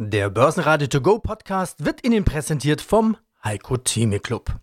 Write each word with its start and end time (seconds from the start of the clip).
Der 0.00 0.30
Börsenradio 0.30 0.86
To 0.86 1.00
Go 1.00 1.18
Podcast 1.18 1.84
wird 1.84 2.06
Ihnen 2.06 2.24
präsentiert 2.24 2.80
vom 2.80 3.16
Heiko 3.42 3.78
Theme 3.78 4.20
Club. 4.20 4.60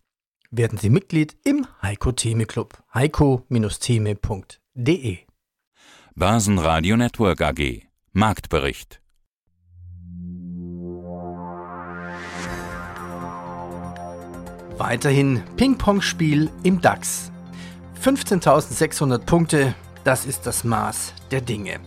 Werden 0.49 0.77
Sie 0.77 0.89
Mitglied 0.89 1.35
im 1.43 1.67
Heiko 1.81 2.13
Theme 2.13 2.45
Club. 2.45 2.81
heiko-theme.de 2.93 5.17
Börsenradio 6.15 6.95
Network 6.95 7.41
AG 7.41 7.81
Marktbericht 8.13 9.01
Weiterhin 14.77 15.43
Ping-Pong-Spiel 15.57 16.49
im 16.63 16.79
DAX. 16.79 17.29
15.600 18.01 19.25
Punkte, 19.25 19.75
das 20.05 20.25
ist 20.25 20.47
das 20.47 20.63
Maß 20.63 21.13
der 21.29 21.41
Dinge. 21.41 21.81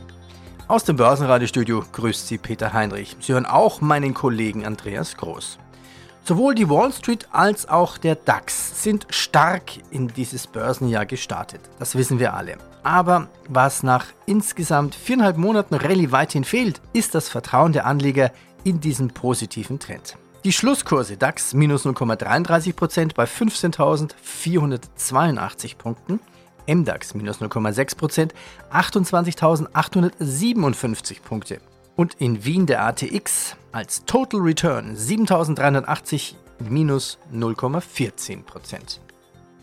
Aus 0.69 0.85
dem 0.85 0.97
Börsenradiostudio 0.97 1.83
grüßt 1.93 2.29
Sie 2.29 2.37
Peter 2.37 2.75
Heinrich. 2.75 3.17
Sie 3.21 3.33
hören 3.33 3.47
auch 3.47 3.81
meinen 3.81 4.13
Kollegen 4.13 4.67
Andreas 4.67 5.17
Groß. 5.17 5.59
Sowohl 6.25 6.55
die 6.55 6.69
Wall 6.69 6.93
Street 6.93 7.27
als 7.33 7.67
auch 7.67 7.97
der 7.97 8.17
DAX 8.17 8.83
sind 8.83 9.07
stark 9.09 9.63
in 9.91 10.09
dieses 10.09 10.47
Börsenjahr 10.47 11.07
gestartet. 11.07 11.63
Das 11.79 11.95
wissen 11.95 12.19
wir 12.19 12.35
alle. 12.35 12.59
Aber 12.83 13.29
was 13.49 13.83
nach 13.83 14.05
insgesamt 14.27 14.95
viereinhalb 14.95 15.39
Monaten 15.39 15.75
Rallye 15.75 16.13
weithin 16.13 16.45
fehlt, 16.45 16.83
ist 16.93 17.15
das 17.15 17.31
Vertrauen 17.31 17.73
der 17.73 17.87
Anleger 17.87 18.31
in 18.63 18.79
diesen 18.79 19.09
positiven 19.09 19.79
Trend. 19.79 20.19
Die 20.45 20.53
Schlusskurse 20.53 21.17
DAX 21.17 21.55
minus 21.55 21.87
0,33% 21.87 23.15
bei 23.15 23.25
15.482 23.25 25.79
Punkten. 25.79 26.21
MDAX 26.69 27.15
minus 27.15 27.41
0,6%, 27.41 28.33
28.857 28.71 31.23
Punkte. 31.23 31.63
Und 31.97 32.15
in 32.21 32.45
Wien 32.45 32.67
der 32.67 32.85
ATX 32.85 33.57
als 33.73 34.05
Total 34.05 34.41
Return 34.41 34.95
7.380 34.95 36.35
minus 36.69 37.19
0,14%. 37.33 39.01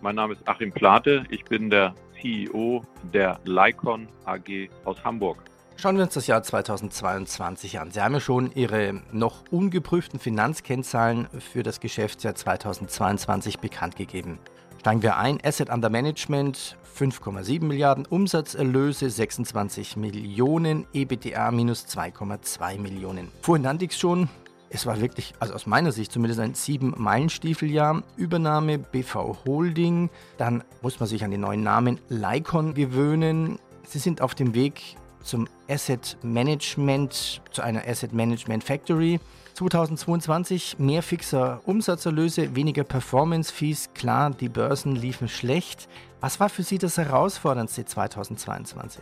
Mein 0.01 0.15
Name 0.15 0.33
ist 0.33 0.41
Achim 0.47 0.71
Plate, 0.71 1.25
ich 1.29 1.45
bin 1.45 1.69
der 1.69 1.93
CEO 2.19 2.83
der 3.13 3.39
Lycon 3.45 4.07
AG 4.25 4.69
aus 4.83 4.97
Hamburg. 5.03 5.37
Schauen 5.77 5.97
wir 5.97 6.03
uns 6.03 6.13
das 6.13 6.27
Jahr 6.27 6.41
2022 6.41 7.79
an. 7.79 7.91
Sie 7.91 8.01
haben 8.01 8.13
ja 8.13 8.21
schon 8.21 8.49
Ihre 8.53 9.01
noch 9.11 9.43
ungeprüften 9.51 10.19
Finanzkennzahlen 10.19 11.27
für 11.39 11.63
das 11.63 11.81
Geschäftsjahr 11.81 12.33
2022 12.33 13.59
bekannt 13.59 13.97
gegeben. 13.97 14.39
Steigen 14.85 15.01
wir 15.01 15.17
ein, 15.17 15.39
Asset 15.43 15.71
Under 15.71 15.89
Management 15.89 16.77
5,7 16.95 17.63
Milliarden, 17.63 18.05
Umsatzerlöse 18.05 19.09
26 19.09 19.97
Millionen, 19.97 20.85
EBTA 20.93 21.49
minus 21.49 21.87
2,2 21.87 22.79
Millionen. 22.79 23.31
Vorhin 23.41 23.63
nannte 23.63 23.85
ich 23.85 23.93
es 23.93 23.97
schon, 23.97 24.29
es 24.69 24.85
war 24.85 25.01
wirklich, 25.01 25.33
also 25.39 25.55
aus 25.55 25.65
meiner 25.65 25.91
Sicht 25.91 26.11
zumindest 26.11 26.39
ein 26.39 26.53
sieben-Meilenstiefeljahr. 26.53 28.03
Übernahme 28.15 28.77
BV 28.77 29.37
Holding, 29.47 30.11
dann 30.37 30.63
muss 30.83 30.99
man 30.99 31.09
sich 31.09 31.23
an 31.23 31.31
den 31.31 31.41
neuen 31.41 31.63
Namen 31.63 31.99
Lycon 32.09 32.75
gewöhnen. 32.75 33.57
Sie 33.87 33.97
sind 33.97 34.21
auf 34.21 34.35
dem 34.35 34.53
Weg 34.53 34.97
zum 35.25 35.47
Asset 35.67 36.17
Management, 36.21 37.41
zu 37.51 37.61
einer 37.61 37.85
Asset 37.87 38.13
Management 38.13 38.63
Factory. 38.63 39.19
2022 39.55 40.79
mehr 40.79 41.01
fixer 41.01 41.61
Umsatzerlöse, 41.65 42.55
weniger 42.55 42.83
Performance-Fees. 42.83 43.93
Klar, 43.93 44.31
die 44.31 44.49
Börsen 44.49 44.95
liefen 44.95 45.27
schlecht. 45.27 45.87
Was 46.19 46.39
war 46.39 46.49
für 46.49 46.63
Sie 46.63 46.77
das 46.77 46.97
Herausforderndste 46.97 47.85
2022? 47.85 49.01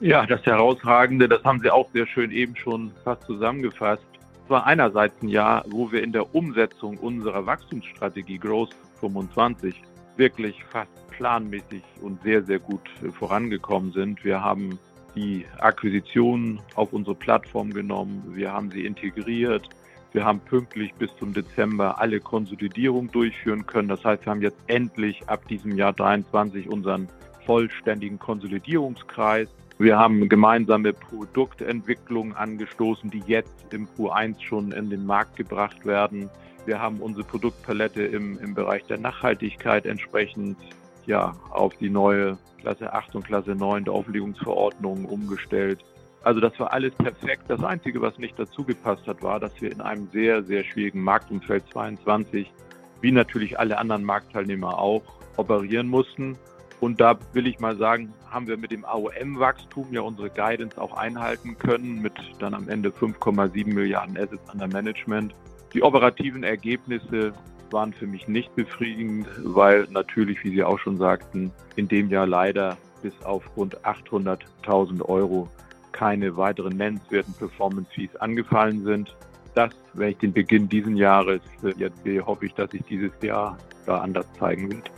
Ja, 0.00 0.26
das 0.26 0.44
Herausragende, 0.44 1.28
das 1.28 1.42
haben 1.44 1.60
Sie 1.60 1.70
auch 1.70 1.88
sehr 1.92 2.06
schön 2.06 2.30
eben 2.30 2.56
schon 2.56 2.92
fast 3.04 3.22
zusammengefasst. 3.24 4.02
Es 4.44 4.50
war 4.50 4.66
einerseits 4.66 5.14
ein 5.22 5.28
Jahr, 5.28 5.64
wo 5.68 5.90
wir 5.90 6.02
in 6.02 6.12
der 6.12 6.34
Umsetzung 6.34 6.96
unserer 6.98 7.44
Wachstumsstrategie 7.46 8.38
Growth 8.38 8.74
25 9.00 9.74
wirklich 10.16 10.62
fast 10.70 10.90
planmäßig 11.10 11.82
und 12.02 12.22
sehr, 12.22 12.42
sehr 12.42 12.58
gut 12.58 12.80
vorangekommen 13.18 13.92
sind. 13.92 14.24
Wir 14.24 14.42
haben 14.42 14.78
die 15.14 15.46
Akquisitionen 15.58 16.60
auf 16.74 16.92
unsere 16.92 17.14
Plattform 17.14 17.72
genommen, 17.72 18.22
wir 18.34 18.52
haben 18.52 18.70
sie 18.70 18.84
integriert, 18.84 19.68
wir 20.12 20.24
haben 20.24 20.40
pünktlich 20.40 20.92
bis 20.94 21.10
zum 21.18 21.32
Dezember 21.32 22.00
alle 22.00 22.18
Konsolidierungen 22.18 23.12
durchführen 23.12 23.66
können. 23.66 23.88
Das 23.88 24.04
heißt, 24.04 24.26
wir 24.26 24.30
haben 24.30 24.42
jetzt 24.42 24.58
endlich 24.66 25.28
ab 25.28 25.46
diesem 25.46 25.76
Jahr 25.76 25.92
23 25.92 26.68
unseren 26.68 27.08
vollständigen 27.46 28.18
Konsolidierungskreis. 28.18 29.48
Wir 29.78 29.98
haben 29.98 30.28
gemeinsame 30.28 30.92
Produktentwicklungen 30.92 32.34
angestoßen, 32.34 33.08
die 33.10 33.22
jetzt 33.26 33.72
im 33.72 33.88
Q1 33.96 34.40
schon 34.42 34.72
in 34.72 34.90
den 34.90 35.06
Markt 35.06 35.36
gebracht 35.36 35.86
werden. 35.86 36.28
Wir 36.66 36.80
haben 36.80 36.98
unsere 36.98 37.24
Produktpalette 37.24 38.02
im, 38.02 38.38
im 38.40 38.54
Bereich 38.54 38.84
der 38.84 38.98
Nachhaltigkeit 38.98 39.86
entsprechend 39.86 40.58
ja, 41.06 41.34
auf 41.50 41.74
die 41.76 41.90
neue 41.90 42.38
Klasse 42.60 42.92
8 42.92 43.16
und 43.16 43.24
Klasse 43.24 43.54
9 43.54 43.84
der 43.84 43.94
Auflegungsverordnung 43.94 45.04
umgestellt. 45.06 45.84
Also 46.22 46.40
das 46.40 46.58
war 46.60 46.72
alles 46.72 46.94
perfekt. 46.94 47.44
Das 47.48 47.64
Einzige, 47.64 48.02
was 48.02 48.18
nicht 48.18 48.38
dazu 48.38 48.64
gepasst 48.64 49.06
hat, 49.06 49.22
war, 49.22 49.40
dass 49.40 49.58
wir 49.60 49.72
in 49.72 49.80
einem 49.80 50.08
sehr, 50.12 50.42
sehr 50.42 50.64
schwierigen 50.64 51.02
Marktumfeld 51.02 51.64
22, 51.72 52.52
wie 53.00 53.12
natürlich 53.12 53.58
alle 53.58 53.78
anderen 53.78 54.04
Marktteilnehmer 54.04 54.78
auch, 54.78 55.02
operieren 55.36 55.88
mussten. 55.88 56.36
Und 56.80 57.00
da 57.00 57.18
will 57.32 57.46
ich 57.46 57.60
mal 57.60 57.76
sagen, 57.76 58.12
haben 58.30 58.46
wir 58.46 58.56
mit 58.56 58.70
dem 58.70 58.84
AOM-Wachstum 58.84 59.92
ja 59.92 60.00
unsere 60.00 60.30
Guidance 60.30 60.80
auch 60.80 60.96
einhalten 60.96 61.58
können, 61.58 62.00
mit 62.00 62.12
dann 62.38 62.54
am 62.54 62.68
Ende 62.68 62.90
5,7 62.90 63.72
Milliarden 63.72 64.16
Assets 64.16 64.50
under 64.52 64.66
Management. 64.66 65.34
Die 65.72 65.82
operativen 65.82 66.42
Ergebnisse 66.42 67.32
waren 67.72 67.92
für 67.92 68.06
mich 68.06 68.28
nicht 68.28 68.54
befriedigend, 68.54 69.26
weil 69.42 69.86
natürlich, 69.90 70.42
wie 70.44 70.50
Sie 70.50 70.64
auch 70.64 70.78
schon 70.78 70.98
sagten, 70.98 71.52
in 71.76 71.88
dem 71.88 72.08
Jahr 72.10 72.26
leider 72.26 72.76
bis 73.02 73.14
auf 73.24 73.42
rund 73.56 73.78
800.000 73.84 75.02
Euro 75.02 75.48
keine 75.92 76.36
weiteren 76.36 76.76
nennenswerten 76.76 77.34
Performance-Fees 77.34 78.16
angefallen 78.16 78.84
sind. 78.84 79.16
Das, 79.54 79.70
wenn 79.94 80.10
ich 80.10 80.18
den 80.18 80.32
Beginn 80.32 80.68
dieses 80.68 80.96
Jahres 80.96 81.40
jetzt 81.76 82.02
sehe, 82.04 82.24
hoffe 82.24 82.46
ich, 82.46 82.54
dass 82.54 82.70
sich 82.70 82.82
dieses 82.88 83.10
Jahr 83.22 83.58
da 83.86 83.98
anders 83.98 84.26
zeigen 84.38 84.70
wird. 84.70 84.90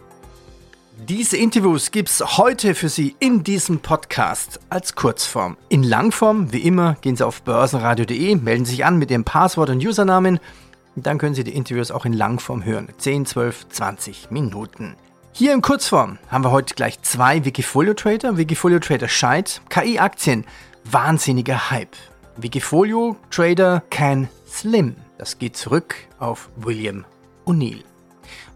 Diese 1.08 1.38
Interviews 1.38 1.90
gibt 1.90 2.10
es 2.10 2.36
heute 2.36 2.74
für 2.74 2.90
Sie 2.90 3.16
in 3.18 3.42
diesem 3.42 3.80
Podcast 3.80 4.60
als 4.68 4.94
Kurzform. 4.94 5.56
In 5.70 5.82
Langform, 5.82 6.52
wie 6.52 6.60
immer, 6.60 6.96
gehen 7.00 7.16
Sie 7.16 7.26
auf 7.26 7.42
börsenradio.de, 7.42 8.36
melden 8.36 8.66
sich 8.66 8.84
an 8.84 8.98
mit 8.98 9.10
Ihrem 9.10 9.24
Passwort 9.24 9.70
und 9.70 9.84
Username 9.84 10.38
dann 10.96 11.18
können 11.18 11.34
Sie 11.34 11.44
die 11.44 11.54
Interviews 11.54 11.90
auch 11.90 12.04
in 12.04 12.12
Langform 12.12 12.64
hören. 12.64 12.88
10, 12.96 13.26
12, 13.26 13.68
20 13.68 14.30
Minuten. 14.30 14.96
Hier 15.32 15.54
in 15.54 15.62
Kurzform 15.62 16.18
haben 16.28 16.44
wir 16.44 16.50
heute 16.50 16.74
gleich 16.74 17.00
zwei 17.00 17.44
Wikifolio 17.44 17.94
Trader. 17.94 18.36
Wikifolio 18.36 18.78
Trader 18.78 19.08
Scheid, 19.08 19.62
KI-Aktien, 19.70 20.44
wahnsinniger 20.84 21.70
Hype. 21.70 21.96
Wikifolio 22.36 23.16
Trader 23.30 23.82
Can 23.90 24.28
Slim. 24.46 24.96
Das 25.16 25.38
geht 25.38 25.56
zurück 25.56 25.94
auf 26.18 26.50
William 26.56 27.04
O'Neill. 27.46 27.84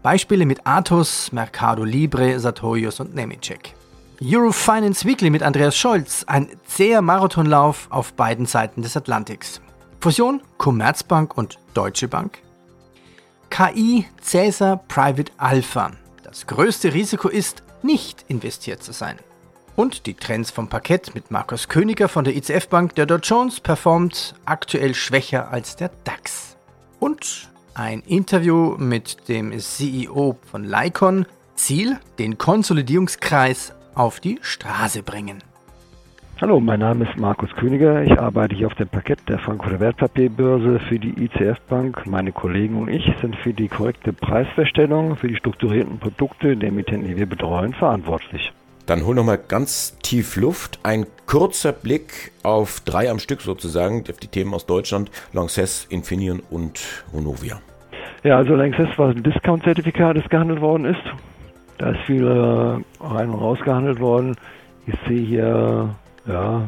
Beispiele 0.03 0.45
mit 0.45 0.65
Athos, 0.65 1.31
Mercado 1.31 1.83
Libre, 1.83 2.39
Sartorius 2.39 2.99
und 2.99 3.15
Nemetschek. 3.15 3.73
Eurofinance 4.21 5.05
Weekly 5.05 5.29
mit 5.29 5.43
Andreas 5.43 5.75
Scholz, 5.75 6.23
ein 6.27 6.49
zäher 6.65 7.01
Marathonlauf 7.01 7.87
auf 7.89 8.13
beiden 8.13 8.45
Seiten 8.45 8.81
des 8.81 8.97
Atlantiks. 8.97 9.61
Fusion 9.99 10.41
Commerzbank 10.57 11.37
und 11.37 11.57
Deutsche 11.73 12.07
Bank. 12.07 12.39
KI 13.49 14.05
Caesar 14.23 14.77
Private 14.87 15.31
Alpha. 15.37 15.91
Das 16.23 16.45
größte 16.45 16.93
Risiko 16.93 17.29
ist, 17.29 17.63
nicht 17.81 18.25
investiert 18.27 18.83
zu 18.83 18.91
sein. 18.91 19.17
Und 19.75 20.05
die 20.05 20.13
Trends 20.13 20.51
vom 20.51 20.69
Parkett 20.69 21.15
mit 21.15 21.31
Markus 21.31 21.67
Königer 21.67 22.09
von 22.09 22.25
der 22.25 22.35
ICF 22.35 22.67
Bank. 22.67 22.95
Der 22.95 23.05
Dow 23.05 23.17
Jones 23.17 23.59
performt 23.59 24.35
aktuell 24.45 24.93
schwächer 24.93 25.51
als 25.51 25.75
der 25.75 25.89
DAX. 26.03 26.57
Und 26.99 27.49
ein 27.73 28.01
Interview 28.01 28.75
mit 28.77 29.27
dem 29.29 29.57
CEO 29.57 30.37
von 30.49 30.63
Lycon. 30.63 31.25
Ziel, 31.55 31.99
den 32.19 32.37
Konsolidierungskreis 32.37 33.73
auf 33.95 34.19
die 34.19 34.37
Straße 34.41 35.01
bringen. 35.01 35.43
Hallo, 36.39 36.59
mein 36.59 36.81
Name 36.81 37.05
ist 37.05 37.17
Markus 37.17 37.49
Königer. 37.55 38.03
Ich 38.03 38.11
arbeite 38.19 38.53
hier 38.53 38.67
auf 38.67 38.75
dem 38.75 38.87
Parkett 38.87 39.27
der 39.27 39.39
Frankfurter 39.39 39.79
Wertpapierbörse 39.79 40.79
für 40.87 40.99
die 40.99 41.23
ICF 41.23 41.59
Bank. 41.61 42.05
Meine 42.05 42.31
Kollegen 42.31 42.79
und 42.79 42.89
ich 42.89 43.11
sind 43.19 43.35
für 43.37 43.53
die 43.53 43.67
korrekte 43.67 44.13
Preisverstellung 44.13 45.15
für 45.15 45.29
die 45.29 45.35
strukturierten 45.35 45.97
Produkte 45.97 46.55
der 46.55 46.69
Emittenten, 46.69 47.07
die 47.07 47.17
wir 47.17 47.25
betreuen, 47.25 47.73
verantwortlich. 47.73 48.53
Dann 48.85 49.03
hol 49.03 49.15
noch 49.15 49.23
mal 49.23 49.39
ganz 49.39 49.97
tief 50.03 50.35
Luft. 50.35 50.77
Ein 50.83 51.07
kurzer 51.25 51.71
Blick 51.71 52.31
auf 52.43 52.81
drei 52.81 53.09
am 53.09 53.17
Stück 53.17 53.41
sozusagen, 53.41 54.03
auf 54.07 54.19
die 54.19 54.27
Themen 54.27 54.53
aus 54.53 54.67
Deutschland, 54.67 55.09
Lanxess, 55.33 55.87
Infineon 55.89 56.43
und 56.51 57.03
Vonovia. 57.11 57.59
Ja, 58.23 58.37
also 58.37 58.53
Lanxess 58.53 58.95
war 58.99 59.09
ein 59.09 59.23
Discount-Zertifikat, 59.23 60.17
das 60.17 60.29
gehandelt 60.29 60.61
worden 60.61 60.85
ist. 60.85 61.01
Da 61.79 61.89
ist 61.89 62.01
viel 62.01 62.27
äh, 62.27 63.03
rein 63.03 63.31
und 63.31 63.39
raus 63.39 63.57
gehandelt 63.65 63.99
worden. 63.99 64.35
Ich 64.85 64.95
sehe 65.07 65.25
hier 65.25 65.95
ja, 66.27 66.67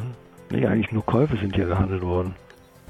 nee, 0.51 0.65
eigentlich 0.65 0.91
nur 0.91 1.05
Käufe 1.05 1.37
sind 1.37 1.55
hier 1.55 1.65
gehandelt 1.65 2.01
worden. 2.01 2.35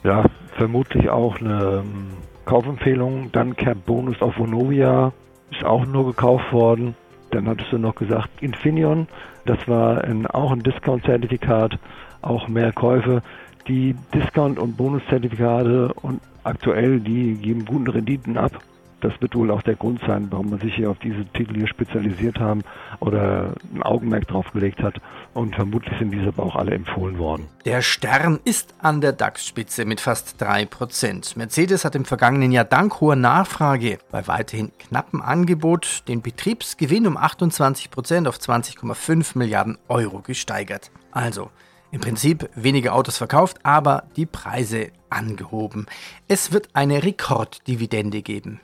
Ja, 0.03 0.25
vermutlich 0.53 1.09
auch 1.09 1.39
eine 1.39 1.83
ähm, 1.83 2.11
Kaufempfehlung. 2.45 3.31
Dann 3.31 3.55
Cap 3.55 3.85
Bonus 3.85 4.21
auf 4.21 4.37
Vonovia 4.37 5.11
ist 5.51 5.65
auch 5.65 5.85
nur 5.85 6.05
gekauft 6.05 6.51
worden. 6.53 6.95
Dann 7.31 7.47
hattest 7.47 7.71
du 7.71 7.77
noch 7.77 7.95
gesagt 7.95 8.29
Infineon, 8.41 9.07
das 9.45 9.67
war 9.67 10.03
ein, 10.03 10.25
auch 10.27 10.51
ein 10.51 10.63
Discount-Zertifikat, 10.63 11.77
auch 12.21 12.47
mehr 12.47 12.71
Käufe. 12.71 13.21
Die 13.67 13.95
Discount- 14.13 14.57
und 14.57 14.77
Bonuszertifikate 14.77 15.93
und 15.93 16.21
aktuell, 16.43 16.99
die 16.99 17.35
geben 17.35 17.65
gute 17.65 17.93
Renditen 17.93 18.37
ab. 18.37 18.59
Das 19.01 19.13
wird 19.21 19.35
wohl 19.35 19.51
auch 19.51 19.61
der 19.61 19.75
Grund 19.75 20.01
sein, 20.05 20.27
warum 20.31 20.49
man 20.49 20.59
sich 20.59 20.75
hier 20.75 20.89
auf 20.89 20.99
diese 20.99 21.25
Titel 21.25 21.55
hier 21.55 21.67
spezialisiert 21.67 22.39
haben 22.39 22.61
oder 22.99 23.53
ein 23.73 23.83
Augenmerk 23.83 24.27
drauf 24.27 24.51
gelegt 24.51 24.83
hat. 24.83 24.95
Und 25.33 25.55
vermutlich 25.55 25.97
sind 25.99 26.11
diese 26.11 26.29
aber 26.29 26.43
auch 26.43 26.55
alle 26.55 26.73
empfohlen 26.73 27.17
worden. 27.17 27.47
Der 27.65 27.81
Stern 27.81 28.39
ist 28.43 28.73
an 28.79 28.99
der 28.99 29.13
DAX-Spitze 29.13 29.85
mit 29.85 30.01
fast 30.01 30.41
3%. 30.41 31.37
Mercedes 31.37 31.85
hat 31.85 31.95
im 31.95 32.05
vergangenen 32.05 32.51
Jahr 32.51 32.65
dank 32.65 32.99
hoher 32.99 33.15
Nachfrage 33.15 33.99
bei 34.11 34.27
weiterhin 34.27 34.71
knappem 34.79 35.21
Angebot 35.21 36.03
den 36.07 36.21
Betriebsgewinn 36.21 37.07
um 37.07 37.17
28% 37.17 38.27
auf 38.27 38.37
20,5 38.37 39.37
Milliarden 39.37 39.77
Euro 39.87 40.19
gesteigert. 40.19 40.91
Also, 41.11 41.51
im 41.91 42.01
Prinzip 42.01 42.49
weniger 42.55 42.93
Autos 42.93 43.17
verkauft, 43.17 43.57
aber 43.63 44.03
die 44.15 44.25
Preise 44.25 44.91
angehoben. 45.09 45.87
Es 46.27 46.51
wird 46.51 46.69
eine 46.73 47.03
Rekorddividende 47.03 48.21
geben. 48.21 48.61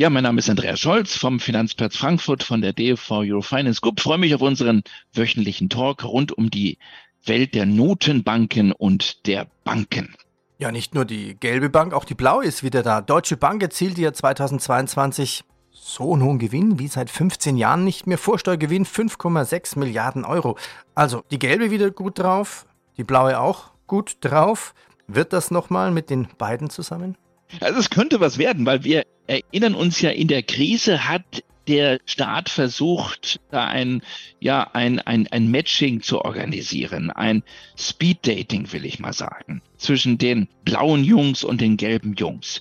Ja, 0.00 0.08
mein 0.08 0.22
Name 0.22 0.38
ist 0.38 0.48
Andreas 0.48 0.80
Scholz 0.80 1.14
vom 1.14 1.40
Finanzplatz 1.40 1.94
Frankfurt 1.94 2.42
von 2.42 2.62
der 2.62 2.72
DFV 2.72 3.18
Eurofinance 3.18 3.82
Group. 3.82 3.98
Ich 3.98 4.02
freue 4.02 4.16
mich 4.16 4.34
auf 4.34 4.40
unseren 4.40 4.82
wöchentlichen 5.12 5.68
Talk 5.68 6.04
rund 6.04 6.32
um 6.32 6.50
die 6.50 6.78
Welt 7.26 7.54
der 7.54 7.66
Notenbanken 7.66 8.72
und 8.72 9.26
der 9.26 9.46
Banken. 9.62 10.14
Ja, 10.56 10.72
nicht 10.72 10.94
nur 10.94 11.04
die 11.04 11.36
gelbe 11.38 11.68
Bank, 11.68 11.92
auch 11.92 12.06
die 12.06 12.14
blaue 12.14 12.46
ist 12.46 12.62
wieder 12.62 12.82
da. 12.82 13.02
Deutsche 13.02 13.36
Bank 13.36 13.62
erzielte 13.62 14.00
ja 14.00 14.14
2022 14.14 15.44
so 15.70 16.14
einen 16.14 16.22
hohen 16.22 16.38
Gewinn 16.38 16.78
wie 16.78 16.88
seit 16.88 17.10
15 17.10 17.58
Jahren 17.58 17.84
nicht 17.84 18.06
mehr. 18.06 18.16
Vorsteuergewinn 18.16 18.86
5,6 18.86 19.78
Milliarden 19.78 20.24
Euro. 20.24 20.56
Also 20.94 21.24
die 21.30 21.38
gelbe 21.38 21.70
wieder 21.70 21.90
gut 21.90 22.18
drauf, 22.18 22.64
die 22.96 23.04
blaue 23.04 23.38
auch 23.38 23.72
gut 23.86 24.16
drauf. 24.22 24.72
Wird 25.08 25.34
das 25.34 25.50
nochmal 25.50 25.90
mit 25.90 26.08
den 26.08 26.26
beiden 26.38 26.70
zusammen? 26.70 27.18
Also 27.58 27.80
es 27.80 27.90
könnte 27.90 28.20
was 28.20 28.38
werden, 28.38 28.66
weil 28.66 28.84
wir 28.84 29.04
erinnern 29.26 29.74
uns 29.74 30.00
ja, 30.00 30.10
in 30.10 30.28
der 30.28 30.42
Krise 30.42 31.08
hat 31.08 31.42
der 31.68 32.00
Staat 32.04 32.48
versucht, 32.48 33.40
da 33.50 33.66
ein, 33.66 34.02
ja, 34.40 34.68
ein, 34.72 34.98
ein, 34.98 35.28
ein 35.28 35.50
Matching 35.50 36.02
zu 36.02 36.22
organisieren, 36.24 37.10
ein 37.10 37.42
Speed-Dating, 37.78 38.72
will 38.72 38.84
ich 38.84 38.98
mal 38.98 39.12
sagen, 39.12 39.62
zwischen 39.76 40.18
den 40.18 40.48
blauen 40.64 41.04
Jungs 41.04 41.44
und 41.44 41.60
den 41.60 41.76
gelben 41.76 42.14
Jungs. 42.14 42.60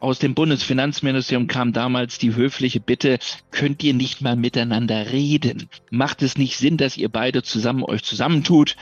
Aus 0.00 0.20
dem 0.20 0.34
Bundesfinanzministerium 0.34 1.48
kam 1.48 1.72
damals 1.72 2.18
die 2.18 2.34
höfliche 2.34 2.80
Bitte, 2.80 3.18
könnt 3.50 3.82
ihr 3.82 3.94
nicht 3.94 4.20
mal 4.20 4.36
miteinander 4.36 5.10
reden? 5.12 5.68
Macht 5.90 6.22
es 6.22 6.38
nicht 6.38 6.56
Sinn, 6.56 6.76
dass 6.76 6.96
ihr 6.96 7.08
beide 7.08 7.42
zusammen 7.42 7.82
euch 7.82 8.04
zusammentut? 8.04 8.76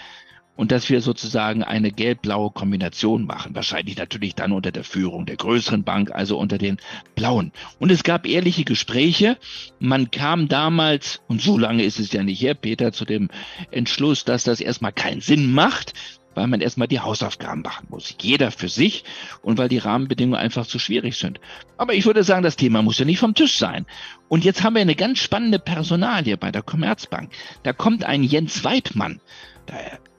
Und 0.56 0.73
dass 0.73 0.88
wir 0.91 1.00
sozusagen 1.00 1.62
eine 1.62 1.93
gelb-blaue 1.93 2.50
Kombination 2.50 3.25
machen. 3.26 3.55
Wahrscheinlich 3.55 3.97
natürlich 3.97 4.35
dann 4.35 4.53
unter 4.53 4.73
der 4.73 4.85
Führung 4.85 5.26
der 5.26 5.37
größeren 5.37 5.85
Bank, 5.85 6.11
also 6.11 6.38
unter 6.38 6.58
den 6.58 6.79
blauen. 7.14 7.53
Und 7.79 7.93
es 7.93 8.03
gab 8.03 8.26
ehrliche 8.26 8.64
Gespräche. 8.64 9.37
Man 9.79 10.11
kam 10.11 10.49
damals, 10.49 11.20
und 11.29 11.41
so 11.41 11.58
lange 11.58 11.85
ist 11.85 12.00
es 12.00 12.12
ja 12.12 12.23
nicht 12.23 12.41
her, 12.41 12.55
Peter, 12.55 12.93
zu 12.93 13.05
dem 13.05 13.29
Entschluss, 13.70 14.25
dass 14.25 14.44
das 14.44 14.61
erstmal 14.61 14.93
keinen 14.93 15.20
Sinn 15.20 15.53
macht, 15.53 15.93
weil 16.35 16.47
man 16.47 16.61
erstmal 16.61 16.88
die 16.88 17.00
Hausaufgaben 17.00 17.62
machen 17.62 17.87
muss. 17.88 18.14
Jeder 18.20 18.50
für 18.50 18.69
sich 18.69 19.05
und 19.43 19.59
weil 19.59 19.69
die 19.69 19.79
Rahmenbedingungen 19.79 20.38
einfach 20.38 20.67
zu 20.67 20.79
schwierig 20.79 21.17
sind. 21.17 21.41
Aber 21.79 21.94
ich 21.94 22.05
würde 22.05 22.25
sagen, 22.25 22.43
das 22.43 22.56
Thema 22.56 22.82
muss 22.82 22.99
ja 22.99 23.05
nicht 23.05 23.19
vom 23.19 23.35
Tisch 23.35 23.59
sein. 23.59 23.87
Und 24.29 24.44
jetzt 24.44 24.62
haben 24.62 24.75
wir 24.75 24.82
eine 24.82 24.94
ganz 24.94 25.19
spannende 25.19 25.59
Personalie 25.59 26.37
bei 26.37 26.52
der 26.52 26.62
Commerzbank. 26.62 27.32
Da 27.62 27.73
kommt 27.73 28.05
ein 28.05 28.23
Jens 28.23 28.64
Weidmann. 28.64 29.20
Da 29.64 29.76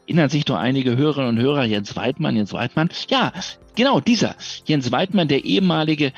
erinnern 0.07 0.29
sich 0.29 0.45
doch 0.45 0.55
einige 0.55 0.95
Hörerinnen 0.95 1.37
und 1.37 1.43
Hörer, 1.43 1.65
Jens 1.65 1.97
Weidmann, 1.97 2.37
Jens 2.37 2.53
Weidmann. 2.53 2.89
Ja, 3.09 3.33
genau 3.75 3.99
dieser 3.99 4.35
Jens 4.65 4.91
Weidmann, 4.93 5.27
der 5.27 5.43
ehemalige 5.43 6.13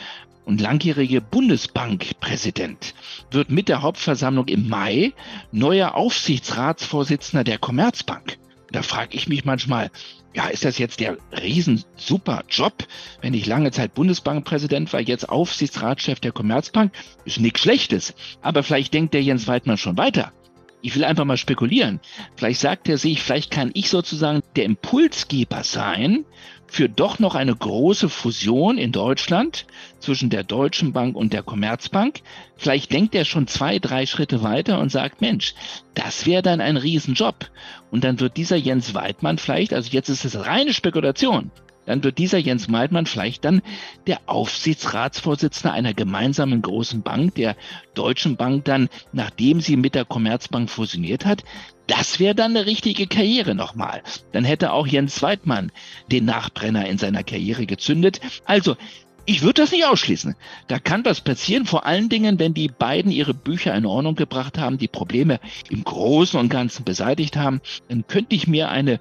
und 0.46 0.62
langjährige 0.62 1.22
Bundesbankpräsident, 1.22 2.94
wird 3.32 3.50
mit 3.50 3.68
der 3.68 3.82
Hauptversammlung 3.82 4.48
im 4.48 4.70
Mai 4.70 5.14
neuer 5.52 5.96
Aufsichtsratsvorsitzender 5.96 7.44
der 7.44 7.58
Commerzbank. 7.58 8.38
Da 8.72 8.84
frage 8.84 9.18
ich 9.18 9.28
mich 9.28 9.44
manchmal, 9.44 9.90
ja, 10.36 10.48
ist 10.50 10.66
das 10.66 10.78
jetzt 10.78 11.00
der 11.00 11.18
riesen 11.42 11.84
super 11.96 12.44
Job, 12.48 12.86
wenn 13.22 13.34
ich 13.34 13.48
lange 13.48 13.72
Zeit 13.72 13.96
Bundesbankpräsident 13.96 14.94
war, 14.94 15.02
jetzt 15.02 15.28
Aufsichtsratschef 15.28 16.20
der 16.20 16.32
Commerzbank? 16.32 16.94
Ist 17.26 17.40
nichts 17.40 17.62
Schlechtes. 17.62 18.14
Aber 18.44 18.62
vielleicht 18.62 18.94
denkt 18.94 19.16
der 19.16 19.24
Jens 19.24 19.48
Weidmann 19.48 19.78
schon 19.78 19.98
weiter. 19.98 20.32
Ich 20.82 20.96
will 20.96 21.04
einfach 21.04 21.26
mal 21.26 21.38
spekulieren. 21.38 22.00
Vielleicht 22.36 22.62
sagt 22.62 22.88
er 22.88 22.98
sich, 22.98 23.22
vielleicht 23.22 23.52
kann 23.52 23.72
ich 23.74 23.90
sozusagen 23.90 24.42
der 24.56 24.66
Impulsgeber 24.66 25.64
sein 25.64 26.26
für 26.68 26.88
doch 26.88 27.20
noch 27.20 27.36
eine 27.36 27.56
große 27.56 28.10
Fusion 28.10 28.78
in 28.78 28.92
Deutschland 28.92 29.66
zwischen 30.00 30.30
der 30.30 30.44
Deutschen 30.44 30.94
Bank 30.94 31.16
und 31.16 31.34
der 31.34 31.44
Commerzbank. 31.44 32.22
Vielleicht 32.56 32.92
denkt 32.94 33.16
er 33.16 33.26
schon 33.26 33.48
zwei, 33.48 33.80
drei 33.80 34.06
Schritte 34.06 34.44
weiter 34.44 34.80
und 34.80 34.90
sagt, 34.92 35.20
Mensch, 35.20 35.56
das 35.96 36.26
wäre 36.26 36.44
dann 36.44 36.62
ein 36.62 36.78
Riesenjob. 36.78 37.50
Und 37.92 38.04
dann 38.04 38.20
wird 38.20 38.38
dieser 38.38 38.56
Jens 38.56 38.94
Weidmann 38.94 39.38
vielleicht, 39.38 39.74
also 39.74 39.90
jetzt 39.92 40.10
ist 40.10 40.26
es 40.26 40.46
reine 40.46 40.74
Spekulation, 40.74 41.52
dann 41.90 42.04
wird 42.04 42.20
dieser 42.20 42.38
Jens 42.38 42.68
Meidmann 42.68 43.08
vielleicht 43.08 43.44
dann 43.46 43.64
der 44.06 44.20
Aufsichtsratsvorsitzende 44.28 45.74
einer 45.74 45.96
gemeinsamen 45.96 46.62
großen 46.62 47.02
Bank, 47.02 47.34
der 47.34 47.56
Deutschen 47.96 48.36
Bank 48.36 48.66
dann, 48.66 48.90
nachdem 49.12 49.60
sie 49.60 49.76
mit 49.76 49.96
der 49.96 50.06
Commerzbank 50.06 50.70
fusioniert 50.70 51.26
hat, 51.26 51.44
das 51.88 52.20
wäre 52.20 52.36
dann 52.36 52.56
eine 52.56 52.68
richtige 52.68 53.08
Karriere 53.08 53.56
nochmal. 53.56 54.04
Dann 54.34 54.44
hätte 54.44 54.72
auch 54.72 54.86
Jens 54.86 55.20
Weidmann 55.24 55.72
den 56.12 56.26
Nachbrenner 56.26 56.88
in 56.88 57.00
seiner 57.00 57.24
Karriere 57.24 57.66
gezündet. 57.66 58.22
Also, 58.46 58.78
ich 59.26 59.42
würde 59.42 59.64
das 59.64 59.72
nicht 59.72 59.86
ausschließen. 59.86 60.36
Da 60.68 60.78
kann 60.78 61.06
was 61.06 61.22
passieren, 61.22 61.66
vor 61.66 61.88
allen 61.88 62.08
Dingen, 62.08 62.38
wenn 62.38 62.54
die 62.54 62.68
beiden 62.68 63.12
ihre 63.12 63.34
Bücher 63.34 63.74
in 63.74 63.88
Ordnung 63.88 64.14
gebracht 64.14 64.60
haben, 64.60 64.78
die 64.78 64.88
Probleme 64.88 65.40
im 65.72 65.84
Großen 65.84 66.40
und 66.40 66.50
Ganzen 66.50 66.84
beseitigt 66.84 67.36
haben, 67.36 67.62
dann 67.88 68.06
könnte 68.06 68.36
ich 68.36 68.46
mir 68.46 68.70
eine 68.70 69.00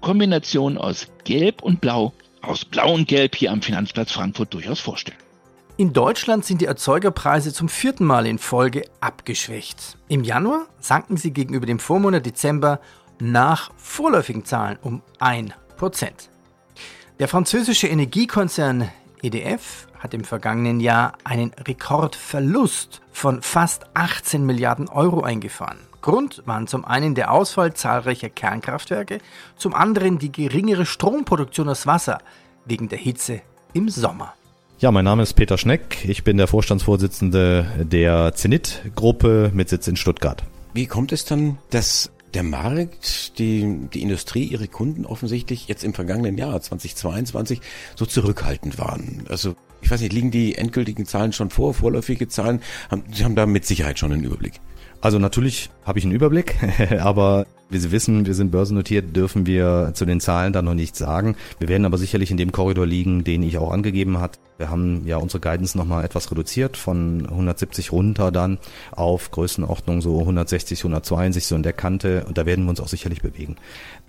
Kombination 0.00 0.78
aus 0.78 1.08
Gelb 1.24 1.62
und 1.62 1.82
Blau 1.82 2.14
aus 2.42 2.64
Blau 2.64 2.94
und 2.94 3.08
Gelb 3.08 3.34
hier 3.36 3.52
am 3.52 3.62
Finanzplatz 3.62 4.12
Frankfurt 4.12 4.52
durchaus 4.54 4.80
vorstellen. 4.80 5.18
In 5.76 5.92
Deutschland 5.92 6.44
sind 6.44 6.60
die 6.60 6.66
Erzeugerpreise 6.66 7.54
zum 7.54 7.68
vierten 7.68 8.04
Mal 8.04 8.26
in 8.26 8.38
Folge 8.38 8.84
abgeschwächt. 9.00 9.96
Im 10.08 10.24
Januar 10.24 10.66
sanken 10.78 11.16
sie 11.16 11.32
gegenüber 11.32 11.64
dem 11.64 11.78
Vormonat 11.78 12.26
Dezember 12.26 12.80
nach 13.18 13.70
vorläufigen 13.76 14.44
Zahlen 14.44 14.78
um 14.82 15.02
1%. 15.20 15.52
Der 17.18 17.28
französische 17.28 17.86
Energiekonzern 17.86 18.90
EDF 19.22 19.86
hat 19.98 20.14
im 20.14 20.24
vergangenen 20.24 20.80
Jahr 20.80 21.12
einen 21.24 21.52
Rekordverlust 21.66 23.02
von 23.12 23.42
fast 23.42 23.84
18 23.94 24.44
Milliarden 24.44 24.88
Euro 24.88 25.22
eingefahren. 25.22 25.89
Grund 26.02 26.42
waren 26.46 26.66
zum 26.66 26.84
einen 26.84 27.14
der 27.14 27.30
Ausfall 27.30 27.74
zahlreicher 27.74 28.30
Kernkraftwerke, 28.30 29.18
zum 29.56 29.74
anderen 29.74 30.18
die 30.18 30.32
geringere 30.32 30.86
Stromproduktion 30.86 31.68
aus 31.68 31.86
Wasser 31.86 32.18
wegen 32.64 32.88
der 32.88 32.98
Hitze 32.98 33.42
im 33.72 33.88
Sommer. 33.88 34.34
Ja, 34.78 34.90
mein 34.90 35.04
Name 35.04 35.22
ist 35.22 35.34
Peter 35.34 35.58
Schneck. 35.58 36.06
Ich 36.08 36.24
bin 36.24 36.38
der 36.38 36.46
Vorstandsvorsitzende 36.46 37.66
der 37.84 38.32
Zenit-Gruppe 38.34 39.50
mit 39.52 39.68
Sitz 39.68 39.88
in 39.88 39.96
Stuttgart. 39.96 40.42
Wie 40.72 40.86
kommt 40.86 41.12
es 41.12 41.26
dann, 41.26 41.58
dass 41.68 42.10
der 42.32 42.44
Markt, 42.44 43.38
die, 43.38 43.88
die 43.92 44.00
Industrie, 44.00 44.44
ihre 44.44 44.68
Kunden 44.68 45.04
offensichtlich 45.04 45.68
jetzt 45.68 45.84
im 45.84 45.92
vergangenen 45.92 46.38
Jahr 46.38 46.58
2022 46.58 47.60
so 47.94 48.06
zurückhaltend 48.06 48.78
waren? 48.78 49.26
Also 49.28 49.54
ich 49.82 49.90
weiß 49.90 50.00
nicht, 50.00 50.14
liegen 50.14 50.30
die 50.30 50.54
endgültigen 50.54 51.04
Zahlen 51.04 51.34
schon 51.34 51.50
vor, 51.50 51.74
vorläufige 51.74 52.28
Zahlen? 52.28 52.62
Sie 53.12 53.24
haben 53.24 53.36
da 53.36 53.44
mit 53.44 53.66
Sicherheit 53.66 53.98
schon 53.98 54.12
einen 54.12 54.24
Überblick. 54.24 54.60
Also 55.00 55.18
natürlich 55.18 55.70
habe 55.84 55.98
ich 55.98 56.04
einen 56.04 56.14
Überblick, 56.14 56.56
aber 57.00 57.46
wie 57.70 57.78
Sie 57.78 57.90
wissen, 57.90 58.26
wir 58.26 58.34
sind 58.34 58.50
börsennotiert, 58.50 59.16
dürfen 59.16 59.46
wir 59.46 59.92
zu 59.94 60.04
den 60.04 60.20
Zahlen 60.20 60.52
dann 60.52 60.66
noch 60.66 60.74
nichts 60.74 60.98
sagen. 60.98 61.36
Wir 61.58 61.68
werden 61.68 61.86
aber 61.86 61.96
sicherlich 61.96 62.30
in 62.30 62.36
dem 62.36 62.52
Korridor 62.52 62.86
liegen, 62.86 63.24
den 63.24 63.42
ich 63.42 63.56
auch 63.56 63.70
angegeben 63.70 64.18
hat. 64.20 64.38
Wir 64.58 64.68
haben 64.68 65.06
ja 65.06 65.16
unsere 65.16 65.40
Guidance 65.40 65.78
nochmal 65.78 66.04
etwas 66.04 66.30
reduziert 66.30 66.76
von 66.76 67.26
170 67.26 67.92
runter 67.92 68.30
dann 68.30 68.58
auf 68.90 69.30
Größenordnung 69.30 70.02
so 70.02 70.18
160, 70.20 70.80
162 70.80 71.46
so 71.46 71.56
in 71.56 71.62
der 71.62 71.72
Kante 71.72 72.24
und 72.26 72.36
da 72.36 72.44
werden 72.44 72.64
wir 72.64 72.70
uns 72.70 72.80
auch 72.80 72.88
sicherlich 72.88 73.22
bewegen. 73.22 73.56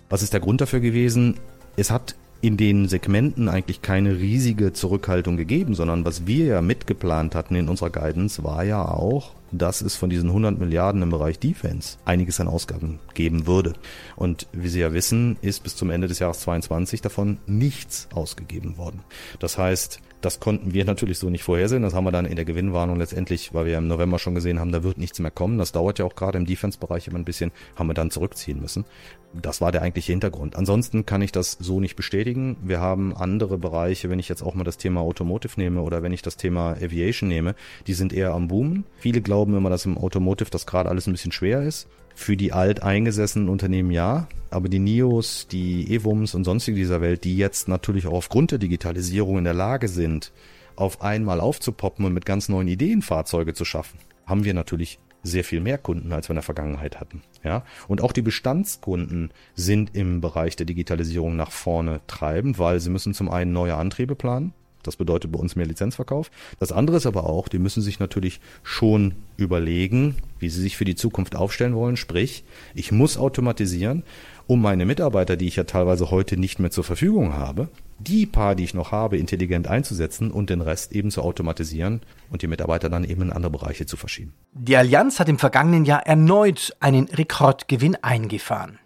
Was 0.10 0.24
ist 0.24 0.33
der 0.33 0.41
Grund 0.41 0.60
dafür 0.60 0.81
gewesen? 0.81 1.36
Es 1.77 1.89
hat 1.89 2.15
in 2.41 2.57
den 2.57 2.89
Segmenten 2.89 3.48
eigentlich 3.48 3.81
keine 3.81 4.17
riesige 4.17 4.74
Zurückhaltung 4.74 5.38
gegeben, 5.38 5.75
sondern 5.75 6.03
was 6.03 6.25
wir 6.25 6.45
ja 6.45 6.62
mitgeplant 6.62 7.36
hatten 7.36 7.55
in 7.55 7.69
unserer 7.69 7.91
Guidance 7.91 8.43
war 8.43 8.63
ja 8.63 8.83
auch 8.83 9.31
dass 9.51 9.81
es 9.81 9.96
von 9.96 10.10
diesen 10.10 10.29
100 10.29 10.60
Milliarden 10.60 11.01
im 11.01 11.10
Bereich 11.10 11.39
Defense 11.39 11.98
einiges 12.05 12.39
an 12.39 12.48
Ausgaben 12.48 13.00
geben 13.13 13.48
würde. 13.48 13.74
Und 14.15 14.48
wie 14.51 14.70
Sie 14.70 14.79
ja 14.79 14.93
wissen, 14.93 15.38
ist 15.41 15.63
bis 15.63 15.75
zum 15.75 15.89
Ende 15.89 16.08
des 16.08 16.20
Jahres 16.20 16.41
22 16.41 17.01
davon 17.01 17.38
nichts 17.46 18.08
ausgegeben 18.13 18.77
worden. 18.77 19.01
Das 19.39 19.58
heißt, 19.58 20.01
das 20.22 20.39
konnten 20.39 20.74
wir 20.74 20.86
natürlich 20.86 21.17
so 21.17 21.29
nicht 21.29 21.43
vorhersehen. 21.43 21.81
Das 21.81 21.93
haben 21.93 22.03
wir 22.03 22.12
dann 22.12 22.25
in 22.25 22.36
der 22.36 22.46
Gewinnwarnung 22.46 22.98
letztendlich, 22.98 23.53
weil 23.53 23.65
wir 23.65 23.77
im 23.77 23.88
November 23.88 24.20
schon 24.20 24.36
gesehen 24.36 24.60
haben, 24.60 24.72
da 24.72 24.84
wird 24.84 25.00
nichts 25.00 25.20
mehr 25.20 25.31
kommen. 25.31 25.58
Das 25.58 25.72
dauert 25.72 25.98
ja 26.00 26.05
auch 26.05 26.15
gerade 26.15 26.38
im 26.38 26.46
Defense-Bereich 26.46 27.08
immer 27.08 27.17
ein 27.17 27.25
bisschen, 27.25 27.51
haben 27.75 27.88
wir 27.88 27.96
dann 27.96 28.12
zurückziehen 28.12 28.62
müssen. 28.62 28.86
Das 29.34 29.62
war 29.62 29.72
der 29.72 29.81
eigentliche 29.81 30.12
Hintergrund. 30.12 30.55
Ansonsten 30.58 31.05
kann 31.05 31.22
ich 31.22 31.31
das 31.31 31.58
so 31.60 31.79
nicht 31.79 31.96
bestätigen. 31.96 32.58
Wir 32.63 32.79
haben 32.81 33.15
andere 33.15 33.58
Bereiche, 33.58 34.10
wenn 34.10 34.20
ich 34.20 34.29
jetzt 34.29 34.43
auch 34.43 34.53
mal 34.53 34.63
das 34.63 34.77
Thema 34.77 35.01
Automotive 35.01 35.53
nehme 35.60 35.81
oder 35.81 36.03
wenn 36.03 36.12
ich 36.12 36.22
das 36.22 36.38
Thema 36.38 36.74
Aviation 36.74 37.29
nehme, 37.29 37.55
die 37.88 37.93
sind 37.93 38.13
eher 38.13 38.34
am 38.34 38.48
Boomen. 38.48 38.84
Viele 38.98 39.22
glauben 39.22 39.40
immer, 39.50 39.69
dass 39.69 39.86
im 39.86 39.98
Automotive 39.98 40.50
das 40.50 40.65
gerade 40.65 40.89
alles 40.89 41.07
ein 41.07 41.13
bisschen 41.13 41.31
schwer 41.31 41.63
ist. 41.63 41.88
Für 42.15 42.36
die 42.38 42.51
alteingesessenen 42.51 43.50
Unternehmen 43.50 43.91
ja, 43.91 44.27
aber 44.50 44.67
die 44.67 44.79
NIOs, 44.79 45.48
die 45.48 45.93
EWUMs 45.93 46.36
und 46.36 46.43
sonstige 46.43 46.77
dieser 46.77 47.01
Welt, 47.01 47.24
die 47.24 47.38
jetzt 47.38 47.67
natürlich 47.67 48.05
auch 48.07 48.13
aufgrund 48.13 48.51
der 48.51 48.60
Digitalisierung 48.60 49.38
in 49.38 49.43
der 49.45 49.53
Lage 49.53 49.88
sind, 49.88 50.31
auf 50.75 51.01
einmal 51.01 51.39
aufzupoppen 51.39 52.05
und 52.05 52.13
mit 52.13 52.25
ganz 52.25 52.50
neuen 52.50 52.67
Ideen 52.67 53.01
Fahrzeuge 53.01 53.53
zu 53.53 53.65
schaffen, 53.65 54.00
haben 54.25 54.43
wir 54.43 54.53
natürlich 54.53 55.00
sehr 55.24 55.43
viel 55.43 55.62
mehr 55.62 55.77
Kunden, 55.77 56.12
als 56.13 56.27
wir 56.27 56.31
in 56.31 56.38
der 56.38 56.43
Vergangenheit 56.43 57.00
hatten. 57.00 57.21
Ja, 57.43 57.63
und 57.88 58.01
auch 58.01 58.12
die 58.12 58.21
Bestandskunden 58.21 59.31
sind 59.55 59.95
im 59.95 60.21
Bereich 60.21 60.55
der 60.55 60.65
Digitalisierung 60.65 61.36
nach 61.36 61.51
vorne 61.51 62.01
treibend, 62.07 62.60
weil 62.60 62.79
sie 62.79 62.89
müssen 62.89 63.13
zum 63.13 63.29
einen 63.29 63.53
neue 63.53 63.75
Antriebe 63.75 64.15
planen, 64.15 64.53
das 64.83 64.95
bedeutet 64.95 65.31
bei 65.31 65.39
uns 65.39 65.55
mehr 65.55 65.65
Lizenzverkauf. 65.65 66.31
Das 66.59 66.71
andere 66.71 66.97
ist 66.97 67.05
aber 67.05 67.25
auch, 67.25 67.47
die 67.47 67.59
müssen 67.59 67.81
sich 67.81 68.00
natürlich 68.00 68.39
schon 68.63 69.15
überlegen, 69.38 70.15
wie 70.39 70.50
sie 70.50 70.61
sich 70.61 70.77
für 70.77 70.85
die 70.85 70.95
Zukunft 70.95 71.35
aufstellen 71.35 71.75
wollen. 71.75 71.97
Sprich, 71.97 72.43
ich 72.73 72.91
muss 72.91 73.17
automatisieren, 73.17 74.03
um 74.47 74.61
meine 74.61 74.85
Mitarbeiter, 74.85 75.38
die 75.38 75.47
ich 75.47 75.55
ja 75.55 75.63
teilweise 75.63 76.11
heute 76.11 76.38
nicht 76.38 76.59
mehr 76.59 76.71
zur 76.71 76.83
Verfügung 76.83 77.33
habe, 77.33 77.69
die 78.00 78.25
paar, 78.25 78.55
die 78.55 78.63
ich 78.63 78.73
noch 78.73 78.91
habe, 78.91 79.17
intelligent 79.17 79.67
einzusetzen 79.67 80.31
und 80.31 80.50
den 80.50 80.61
Rest 80.61 80.91
eben 80.91 81.11
zu 81.11 81.21
automatisieren 81.21 82.01
und 82.29 82.41
die 82.41 82.47
Mitarbeiter 82.47 82.89
dann 82.89 83.03
eben 83.03 83.21
in 83.21 83.31
andere 83.31 83.51
Bereiche 83.51 83.85
zu 83.85 83.95
verschieben. 83.97 84.33
Die 84.53 84.75
Allianz 84.75 85.19
hat 85.19 85.29
im 85.29 85.39
vergangenen 85.39 85.85
Jahr 85.85 86.05
erneut 86.05 86.75
einen 86.79 87.05
Rekordgewinn 87.05 87.95
eingefahren. 88.01 88.80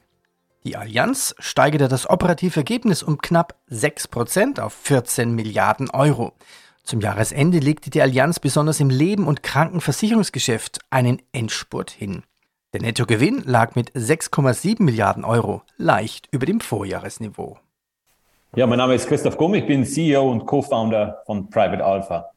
Die 0.66 0.78
Allianz 0.78 1.36
steigerte 1.38 1.88
das 1.88 2.10
operative 2.10 2.62
Ergebnis 2.62 3.04
um 3.04 3.20
knapp 3.20 3.56
6% 3.70 4.60
auf 4.60 4.74
14 4.74 5.32
Milliarden 5.32 5.92
Euro. 5.92 6.34
Zum 6.84 7.02
Jahresende 7.02 7.60
legte 7.60 7.92
die 7.92 8.02
Allianz 8.02 8.40
besonders 8.40 8.80
im 8.80 8.90
Leben- 8.90 9.28
und 9.28 9.44
Krankenversicherungsgeschäft 9.44 10.80
einen 10.90 11.22
Endspurt 11.32 11.92
hin. 11.92 12.24
Der 12.74 12.82
Nettogewinn 12.82 13.44
lag 13.46 13.76
mit 13.76 13.92
6,7 13.92 14.82
Milliarden 14.82 15.24
Euro 15.24 15.62
leicht 15.78 16.30
über 16.32 16.48
dem 16.48 16.60
Vorjahresniveau. 16.60 17.60
Ja, 18.56 18.66
mein 18.66 18.80
Name 18.80 18.96
ist 18.96 19.08
Christoph 19.08 19.38
Gumm, 19.38 19.54
ich 19.54 19.68
bin 19.68 19.86
CEO 19.86 20.32
und 20.32 20.48
Co-Founder 20.48 21.22
von 21.28 21.48
Private 21.52 21.86
Alpha. 21.86 22.32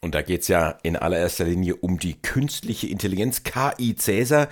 Und 0.00 0.14
da 0.14 0.22
geht's 0.22 0.46
ja 0.46 0.78
in 0.84 0.96
allererster 0.96 1.46
Linie 1.46 1.74
um 1.74 1.98
die 1.98 2.14
künstliche 2.14 2.86
Intelligenz 2.86 3.42
KI 3.42 3.96
Cäsar, 3.96 4.46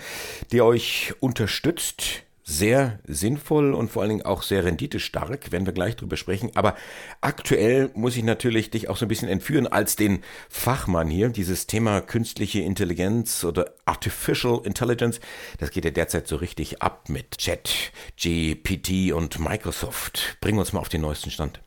die 0.50 0.62
euch 0.62 1.14
unterstützt 1.20 2.24
sehr 2.48 2.98
sinnvoll 3.06 3.74
und 3.74 3.90
vor 3.90 4.00
allen 4.00 4.08
Dingen 4.08 4.24
auch 4.24 4.42
sehr 4.42 4.64
renditestark, 4.64 5.52
werden 5.52 5.66
wir 5.66 5.74
gleich 5.74 5.96
drüber 5.96 6.16
sprechen. 6.16 6.50
Aber 6.54 6.76
aktuell 7.20 7.90
muss 7.94 8.16
ich 8.16 8.24
natürlich 8.24 8.70
dich 8.70 8.88
auch 8.88 8.96
so 8.96 9.04
ein 9.04 9.08
bisschen 9.08 9.28
entführen 9.28 9.66
als 9.66 9.96
den 9.96 10.20
Fachmann 10.48 11.08
hier. 11.08 11.28
Dieses 11.28 11.66
Thema 11.66 12.00
künstliche 12.00 12.60
Intelligenz 12.60 13.44
oder 13.44 13.74
Artificial 13.84 14.62
Intelligence, 14.64 15.20
das 15.58 15.70
geht 15.70 15.84
ja 15.84 15.90
derzeit 15.90 16.26
so 16.26 16.36
richtig 16.36 16.80
ab 16.80 17.10
mit 17.10 17.36
Chat, 17.36 17.92
GPT 18.16 19.12
und 19.12 19.38
Microsoft. 19.38 20.38
Bring 20.40 20.56
uns 20.56 20.72
mal 20.72 20.80
auf 20.80 20.88
den 20.88 21.02
neuesten 21.02 21.30
Stand. 21.30 21.60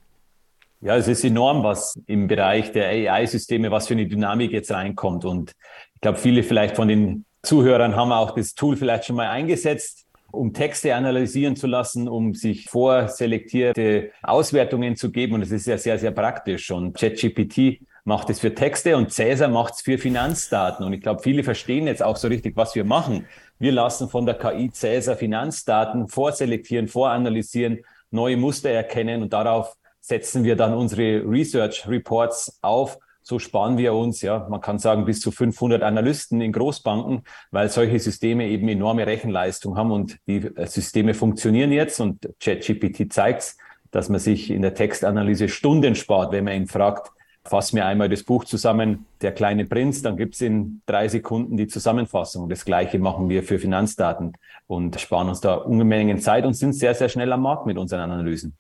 Ja, 0.82 0.98
es 0.98 1.08
ist 1.08 1.24
enorm, 1.24 1.62
was 1.64 1.94
im 2.08 2.28
Bereich 2.28 2.72
der 2.72 2.88
AI-Systeme, 2.88 3.70
was 3.70 3.88
für 3.88 3.94
eine 3.94 4.08
Dynamik 4.08 4.52
jetzt 4.52 4.72
reinkommt. 4.72 5.26
Und 5.26 5.52
ich 5.94 6.02
glaube, 6.02 6.18
viele 6.18 6.42
vielleicht 6.42 6.76
von 6.76 6.88
den 6.88 7.26
Zuhörern 7.44 7.96
haben 7.96 8.12
auch 8.12 8.34
das 8.34 8.56
Tool 8.56 8.76
vielleicht 8.76 9.06
schon 9.06 9.16
mal 9.16 9.30
eingesetzt 9.30 10.08
um 10.32 10.54
Texte 10.54 10.96
analysieren 10.96 11.56
zu 11.56 11.68
lassen, 11.68 12.08
um 12.08 12.34
sich 12.34 12.66
vorselektierte 12.66 14.12
Auswertungen 14.24 14.96
zu 14.96 15.12
geben. 15.12 15.34
Und 15.34 15.42
es 15.42 15.52
ist 15.52 15.68
ja 15.68 15.78
sehr, 15.78 15.98
sehr 15.98 16.12
praktisch. 16.12 16.72
Und 16.72 16.98
ChatGPT 16.98 17.82
macht 18.04 18.30
es 18.30 18.40
für 18.40 18.54
Texte 18.54 18.98
und 18.98 19.12
Cäsar 19.12 19.50
macht 19.50 19.76
es 19.76 19.82
für 19.82 19.98
Finanzdaten. 19.98 20.86
Und 20.86 20.94
ich 20.94 21.02
glaube, 21.02 21.22
viele 21.22 21.44
verstehen 21.44 21.88
jetzt 21.88 22.02
auch 22.02 22.18
so 22.18 22.28
richtig, 22.28 22.56
was 22.56 22.76
wir 22.76 22.84
machen. 22.84 23.26
Wir 23.60 23.72
lassen 23.72 24.10
von 24.10 24.26
der 24.26 24.36
KI 24.36 24.72
Cäsar 24.72 25.16
Finanzdaten 25.16 26.08
vorselektieren, 26.08 26.88
voranalysieren, 26.88 27.80
neue 28.10 28.38
Muster 28.38 28.70
erkennen 28.70 29.22
und 29.22 29.34
darauf 29.34 29.78
setzen 30.00 30.44
wir 30.44 30.56
dann 30.56 30.74
unsere 30.74 31.24
Research 31.30 31.88
Reports 31.88 32.58
auf 32.62 32.98
so 33.24 33.40
sparen 33.40 33.78
wir 33.78 33.94
uns, 33.94 34.22
ja, 34.22 34.48
man 34.50 34.62
kann 34.62 34.80
sagen, 34.80 35.06
bis 35.06 35.22
zu 35.22 35.32
500 35.32 35.84
Analysten 35.84 36.42
in 36.42 36.52
Großbanken, 36.52 37.24
weil 37.52 37.70
solche 37.70 38.00
Systeme 38.00 38.48
eben 38.48 38.68
enorme 38.68 39.06
Rechenleistung 39.06 39.78
haben 39.78 39.92
und 39.92 40.18
die 40.28 40.38
äh, 40.56 40.66
Systeme 40.68 41.14
funktionieren 41.14 41.72
jetzt 41.72 42.00
und 42.00 42.30
ChatGPT 42.40 43.12
zeigt 43.12 43.56
dass 43.92 44.10
man 44.10 44.20
sich 44.20 44.50
in 44.50 44.62
der 44.62 44.74
Textanalyse 44.74 45.50
Stunden 45.50 45.96
spart, 45.96 46.32
wenn 46.32 46.46
man 46.46 46.56
ihn 46.56 46.68
fragt, 46.68 47.12
fass 47.44 47.74
mir 47.74 47.86
einmal 47.86 48.08
das 48.08 48.24
Buch 48.24 48.46
zusammen, 48.46 49.06
der 49.22 49.34
kleine 49.34 49.66
Prinz, 49.66 50.02
dann 50.02 50.16
gibt's 50.16 50.42
in 50.42 50.82
drei 50.86 51.08
Sekunden 51.08 51.58
die 51.58 51.68
Zusammenfassung. 51.68 52.50
Das 52.50 52.66
Gleiche 52.66 53.00
machen 53.00 53.30
wir 53.30 53.44
für 53.44 53.60
Finanzdaten 53.60 54.34
und 54.68 55.00
sparen 55.00 55.30
uns 55.30 55.42
da 55.42 55.56
Unmengen 55.56 56.20
Zeit 56.20 56.46
und 56.46 56.54
sind 56.54 56.74
sehr, 56.74 56.94
sehr 56.96 57.10
schnell 57.10 57.32
am 57.34 57.42
Markt 57.42 57.66
mit 57.66 57.78
unseren 57.78 58.12
Analysen. 58.12 58.56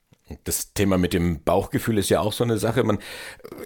Das 0.46 0.74
Thema 0.74 0.98
mit 0.98 1.14
dem 1.14 1.44
Bauchgefühl 1.44 1.98
ist 1.98 2.10
ja 2.10 2.22
auch 2.22 2.34
so 2.34 2.44
eine 2.44 2.58
Sache. 2.58 2.84
Man 2.84 3.00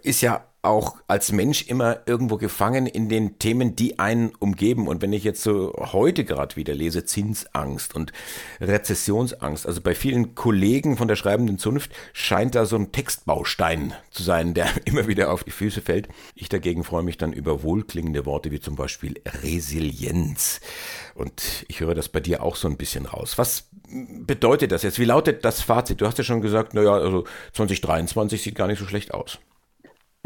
ist 0.02 0.22
ja 0.22 0.46
auch 0.66 0.98
als 1.08 1.32
Mensch 1.32 1.68
immer 1.68 2.00
irgendwo 2.06 2.38
gefangen 2.38 2.88
in 2.88 3.08
den 3.08 3.40
Themen, 3.40 3.76
die 3.76 4.00
einen 4.00 4.34
umgeben. 4.40 4.88
Und 4.88 5.02
wenn 5.02 5.14
ich 5.14 5.24
jetzt 5.24 5.44
so 5.44 5.74
heute 5.78 6.26
gerade 6.26 6.56
wieder 6.56 6.74
lese, 6.74 7.06
Zinsangst 7.06 7.96
und 7.96 8.12
Rezessionsangst, 8.60 9.68
also 9.68 9.82
bei 9.82 9.96
vielen 9.96 10.36
Kollegen 10.36 10.98
von 10.98 11.08
der 11.08 11.16
schreibenden 11.16 11.58
Zunft 11.58 11.92
scheint 12.14 12.56
da 12.56 12.66
so 12.66 12.76
ein 12.76 12.92
Textbaustein 12.92 13.94
zu 14.12 14.24
sein, 14.24 14.54
der 14.54 14.68
immer 14.86 15.08
wieder 15.08 15.32
auf 15.32 15.44
die 15.44 15.52
Füße 15.52 15.82
fällt. 15.82 16.10
Ich 16.34 16.50
dagegen 16.50 16.84
freue 16.84 17.04
mich 17.04 17.18
dann 17.18 17.34
über 17.34 17.64
wohlklingende 17.64 18.26
Worte 18.26 18.52
wie 18.52 18.60
zum 18.60 18.76
Beispiel 18.76 19.22
Resilienz. 19.44 20.62
Und 21.14 21.66
ich 21.68 21.80
höre 21.80 21.96
das 21.96 22.10
bei 22.10 22.20
dir 22.20 22.44
auch 22.44 22.56
so 22.56 22.68
ein 22.68 22.78
bisschen 22.78 23.06
raus. 23.06 23.38
Was 23.38 23.70
bedeutet 24.26 24.72
das 24.72 24.84
jetzt? 24.84 25.00
Wie 25.00 25.06
lautet 25.06 25.46
das 25.46 25.62
Fazit? 25.62 26.02
Du 26.02 26.08
hast 26.08 26.18
ja 26.18 26.24
schon 26.24 26.42
gesagt, 26.42 26.74
naja, 26.74 26.94
also 26.94 27.26
2023 27.54 28.42
sieht 28.42 28.56
gar 28.56 28.68
nicht 28.68 28.80
so 28.80 28.86
schlecht 28.86 29.14
aus. 29.14 29.40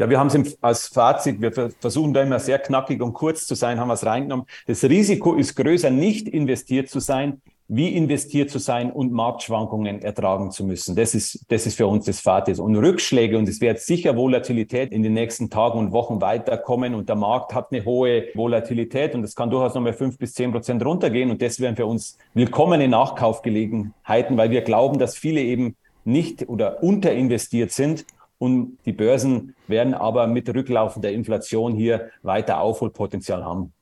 Ja, 0.00 0.08
wir 0.08 0.18
haben 0.18 0.28
es 0.28 0.62
als 0.62 0.88
Fazit, 0.88 1.42
wir 1.42 1.52
versuchen 1.52 2.14
da 2.14 2.22
immer 2.22 2.38
sehr 2.38 2.58
knackig 2.58 3.02
und 3.02 3.12
kurz 3.12 3.46
zu 3.46 3.54
sein, 3.54 3.78
haben 3.78 3.88
wir 3.88 3.94
es 3.94 4.06
reingenommen. 4.06 4.46
Das 4.66 4.82
Risiko 4.82 5.34
ist 5.34 5.56
größer, 5.56 5.90
nicht 5.90 6.26
investiert 6.26 6.88
zu 6.88 7.00
sein, 7.00 7.42
wie 7.68 7.94
investiert 7.94 8.48
zu 8.48 8.58
sein 8.58 8.90
und 8.90 9.12
Marktschwankungen 9.12 10.00
ertragen 10.00 10.52
zu 10.52 10.64
müssen. 10.64 10.96
Das 10.96 11.14
ist, 11.14 11.44
das 11.48 11.66
ist 11.66 11.76
für 11.76 11.86
uns 11.86 12.06
das 12.06 12.20
Fazit. 12.20 12.58
Und 12.60 12.76
Rückschläge, 12.76 13.36
und 13.36 13.46
es 13.46 13.60
wird 13.60 13.78
sicher 13.78 14.16
Volatilität 14.16 14.90
in 14.90 15.02
den 15.02 15.12
nächsten 15.12 15.50
Tagen 15.50 15.78
und 15.78 15.92
Wochen 15.92 16.22
weiterkommen 16.22 16.94
und 16.94 17.10
der 17.10 17.16
Markt 17.16 17.52
hat 17.52 17.70
eine 17.70 17.84
hohe 17.84 18.28
Volatilität 18.34 19.14
und 19.14 19.22
es 19.22 19.34
kann 19.34 19.50
durchaus 19.50 19.74
nochmal 19.74 19.92
fünf 19.92 20.16
bis 20.16 20.32
zehn 20.32 20.50
Prozent 20.50 20.82
runtergehen 20.82 21.30
und 21.30 21.42
das 21.42 21.60
wären 21.60 21.76
für 21.76 21.84
uns 21.84 22.16
willkommene 22.32 22.88
Nachkaufgelegenheiten, 22.88 24.38
weil 24.38 24.50
wir 24.50 24.62
glauben, 24.62 24.98
dass 24.98 25.14
viele 25.14 25.42
eben 25.42 25.76
nicht 26.06 26.48
oder 26.48 26.82
unterinvestiert 26.82 27.70
sind 27.70 28.06
und 28.40 28.78
die 28.86 28.92
Börsen 28.92 29.54
werden 29.68 29.92
aber 29.92 30.26
mit 30.26 30.48
rücklaufender 30.48 31.12
Inflation 31.12 31.74
hier 31.74 32.08
weiter 32.22 32.60
Aufholpotenzial 32.60 33.44
haben. 33.44 33.74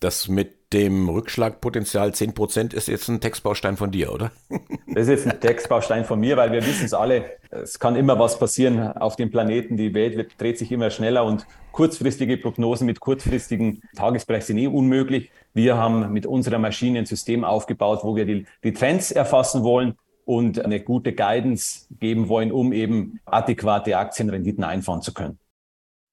Das 0.00 0.28
mit 0.28 0.72
dem 0.72 1.10
Rückschlagpotenzial 1.10 2.08
10% 2.08 2.72
ist 2.72 2.88
jetzt 2.88 3.08
ein 3.08 3.20
Textbaustein 3.20 3.76
von 3.76 3.90
dir, 3.90 4.12
oder? 4.12 4.32
Das 4.94 5.08
ist 5.08 5.24
jetzt 5.24 5.26
ein 5.26 5.40
Textbaustein 5.40 6.04
von 6.04 6.20
mir, 6.20 6.36
weil 6.36 6.52
wir 6.52 6.66
wissen 6.66 6.84
es 6.84 6.92
alle, 6.92 7.24
es 7.50 7.78
kann 7.78 7.96
immer 7.96 8.18
was 8.18 8.38
passieren 8.38 8.92
auf 8.92 9.16
dem 9.16 9.30
Planeten. 9.30 9.78
Die 9.78 9.94
Welt 9.94 10.18
wird, 10.18 10.38
dreht 10.38 10.58
sich 10.58 10.70
immer 10.70 10.90
schneller 10.90 11.24
und 11.24 11.46
kurzfristige 11.72 12.36
Prognosen 12.36 12.86
mit 12.86 13.00
kurzfristigen 13.00 13.82
Tagesbereich 13.96 14.44
sind 14.44 14.58
eh 14.58 14.66
unmöglich. 14.66 15.30
Wir 15.54 15.78
haben 15.78 16.12
mit 16.12 16.26
unserer 16.26 16.58
Maschine 16.58 16.98
ein 16.98 17.06
System 17.06 17.42
aufgebaut, 17.42 18.00
wo 18.02 18.16
wir 18.16 18.26
die, 18.26 18.46
die 18.64 18.74
Trends 18.74 19.12
erfassen 19.12 19.62
wollen 19.62 19.96
und 20.24 20.64
eine 20.64 20.80
gute 20.80 21.12
Guidance 21.14 21.86
geben 21.98 22.28
wollen, 22.28 22.52
um 22.52 22.72
eben 22.72 23.20
adäquate 23.24 23.96
Aktienrenditen 23.96 24.64
einfahren 24.64 25.02
zu 25.02 25.12
können. 25.12 25.38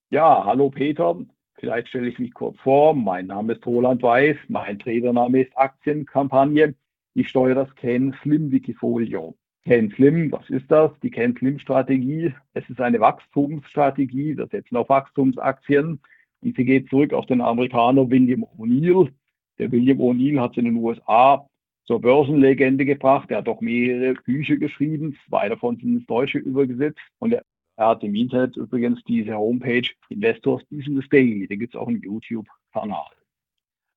Ja, 0.09 0.43
hallo 0.45 0.69
Peter. 0.69 1.17
Vielleicht 1.59 1.89
stelle 1.89 2.07
ich 2.07 2.19
mich 2.19 2.33
kurz 2.33 2.57
vor. 2.59 2.93
Mein 2.93 3.27
Name 3.27 3.53
ist 3.53 3.65
Roland 3.65 4.01
Weiß. 4.01 4.37
Mein 4.47 4.79
Tradername 4.79 5.41
ist 5.41 5.57
Aktienkampagne. 5.57 6.73
Ich 7.13 7.27
steuere 7.29 7.65
das 7.65 7.75
Ken 7.75 8.15
Slim 8.23 8.49
Wikifolio. 8.49 9.35
Ken 9.65 9.91
Slim, 9.91 10.31
was 10.31 10.49
ist 10.49 10.71
das? 10.71 10.91
Die 11.03 11.11
Ken 11.11 11.35
Slim 11.37 11.59
Strategie. 11.59 12.33
Es 12.53 12.67
ist 12.69 12.79
eine 12.79 12.99
Wachstumsstrategie. 13.01 14.37
Wir 14.37 14.47
setzen 14.47 14.77
auf 14.77 14.89
Wachstumsaktien 14.89 15.99
Diese 16.41 16.63
geht 16.63 16.89
zurück 16.89 17.13
auf 17.13 17.25
den 17.25 17.41
Amerikaner 17.41 18.09
William 18.09 18.45
O'Neill. 18.57 19.11
Der 19.57 19.69
William 19.71 19.99
O'Neill 19.99 20.39
hat 20.39 20.57
in 20.57 20.65
den 20.65 20.75
USA 20.75 21.48
zur 21.89 21.99
Börsenlegende 21.99 22.85
gebracht. 22.85 23.31
Er 23.31 23.37
hat 23.37 23.47
auch 23.47 23.61
mehrere 23.61 24.13
Bücher 24.13 24.57
geschrieben, 24.57 25.17
zwei 25.27 25.49
davon 25.49 25.75
sind 25.77 25.95
ins 25.95 26.05
Deutsche 26.05 26.37
übergesetzt. 26.37 26.99
Und 27.17 27.33
er, 27.33 27.43
er 27.77 27.87
hat 27.87 28.03
im 28.03 28.13
Internet 28.13 28.55
übrigens 28.57 29.03
diese 29.05 29.33
Homepage 29.33 29.89
Investors 30.09 30.61
Business 30.69 31.09
Daily. 31.09 31.47
Da 31.47 31.55
gibt 31.55 31.73
es 31.73 31.81
auch 31.81 31.87
einen 31.87 31.99
YouTube-Kanal. 31.99 33.09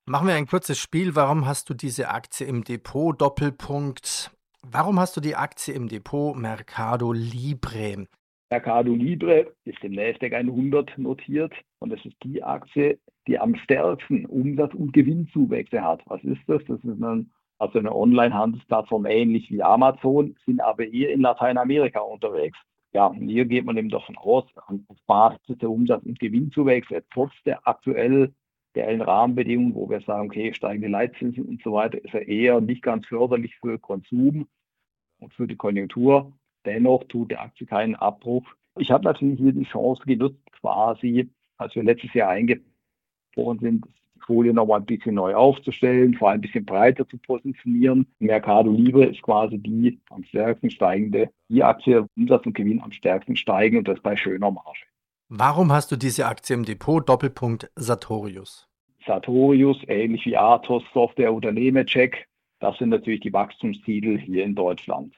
Machen 0.06 0.26
wir 0.26 0.34
ein 0.34 0.46
kurzes 0.46 0.78
Spiel. 0.78 1.14
Warum 1.14 1.44
hast 1.46 1.68
du 1.68 1.74
diese 1.74 2.08
Aktie 2.08 2.46
im 2.46 2.64
Depot? 2.64 3.20
Doppelpunkt. 3.20 4.30
Warum 4.62 4.98
hast 4.98 5.14
du 5.18 5.20
die 5.20 5.36
Aktie 5.36 5.74
im 5.74 5.88
Depot 5.88 6.34
Mercado 6.34 7.12
Libre? 7.12 8.06
Mercado 8.50 8.94
Libre 8.94 9.52
ist 9.64 9.84
im 9.84 9.92
Nasdaq 9.92 10.32
100 10.32 10.96
notiert 10.96 11.52
und 11.78 11.90
das 11.90 12.02
ist 12.06 12.16
die 12.22 12.42
Aktie, 12.42 12.98
die 13.26 13.38
am 13.38 13.54
stärksten 13.54 14.24
Umsatz- 14.24 14.74
und 14.74 14.94
Gewinnzuwächse 14.94 15.82
hat. 15.82 16.00
Was 16.06 16.24
ist 16.24 16.40
das? 16.46 16.62
Das 16.66 16.78
ist 16.78 17.02
ein, 17.02 17.30
also 17.62 17.78
eine 17.78 17.94
Online-Handelsplattform 17.94 19.06
ähnlich 19.06 19.48
wie 19.48 19.62
Amazon, 19.62 20.36
sind 20.44 20.60
aber 20.60 20.84
eher 20.84 21.12
in 21.12 21.20
Lateinamerika 21.20 22.00
unterwegs. 22.00 22.58
Ja, 22.92 23.12
hier 23.12 23.44
geht 23.44 23.64
man 23.64 23.76
eben 23.76 23.88
davon 23.88 24.18
aus, 24.18 24.44
auf 24.56 24.96
Basis 25.06 25.58
der 25.58 25.70
Umsatz- 25.70 26.04
und 26.04 26.18
Gewinnzuwächse, 26.18 27.04
trotz 27.12 27.30
der 27.46 27.66
aktuell 27.66 28.34
reellen 28.74 29.00
Rahmenbedingungen, 29.00 29.76
wo 29.76 29.88
wir 29.88 30.00
sagen, 30.00 30.26
okay, 30.26 30.52
steigende 30.52 30.88
Leitzinsen 30.88 31.44
und 31.44 31.62
so 31.62 31.74
weiter, 31.74 32.04
ist 32.04 32.12
er 32.12 32.26
eher 32.26 32.60
nicht 32.60 32.82
ganz 32.82 33.06
förderlich 33.06 33.54
für 33.60 33.78
Konsum 33.78 34.48
und 35.20 35.32
für 35.34 35.46
die 35.46 35.56
Konjunktur. 35.56 36.32
Dennoch 36.66 37.04
tut 37.04 37.30
der 37.30 37.42
Aktie 37.42 37.66
keinen 37.66 37.94
Abbruch. 37.94 38.44
Ich 38.76 38.90
habe 38.90 39.04
natürlich 39.04 39.38
hier 39.38 39.52
die 39.52 39.64
Chance 39.64 40.02
genutzt, 40.04 40.42
quasi, 40.60 41.30
als 41.58 41.76
wir 41.76 41.84
letztes 41.84 42.12
Jahr 42.12 42.30
eingebrochen 42.30 43.60
sind, 43.60 43.86
Folie 44.22 44.52
nochmal 44.52 44.80
ein 44.80 44.86
bisschen 44.86 45.14
neu 45.14 45.34
aufzustellen, 45.34 46.14
vor 46.14 46.30
allem 46.30 46.38
ein 46.38 46.42
bisschen 46.42 46.64
breiter 46.64 47.08
zu 47.08 47.18
positionieren. 47.18 48.06
Mercado 48.18 48.70
Libre 48.70 49.06
ist 49.06 49.22
quasi 49.22 49.58
die 49.58 50.00
am 50.10 50.24
stärksten 50.24 50.70
steigende, 50.70 51.30
die 51.48 51.62
Aktie, 51.62 52.06
Umsatz 52.16 52.46
und 52.46 52.54
Gewinn 52.54 52.80
am 52.80 52.92
stärksten 52.92 53.36
steigen 53.36 53.78
und 53.78 53.88
das 53.88 54.00
bei 54.00 54.16
schöner 54.16 54.50
Marge. 54.50 54.80
Warum 55.28 55.72
hast 55.72 55.90
du 55.92 55.96
diese 55.96 56.26
Aktie 56.26 56.54
im 56.54 56.64
Depot? 56.64 57.08
Doppelpunkt 57.08 57.70
Sartorius. 57.76 58.68
Sartorius, 59.06 59.78
ähnlich 59.88 60.26
wie 60.26 60.36
Athos, 60.36 60.84
Software 60.92 61.32
oder 61.32 61.50
Nemetschek, 61.52 62.28
das 62.62 62.78
sind 62.78 62.90
natürlich 62.90 63.20
die 63.20 63.32
Wachstumstitel 63.32 64.16
hier 64.18 64.44
in 64.44 64.54
Deutschland. 64.54 65.16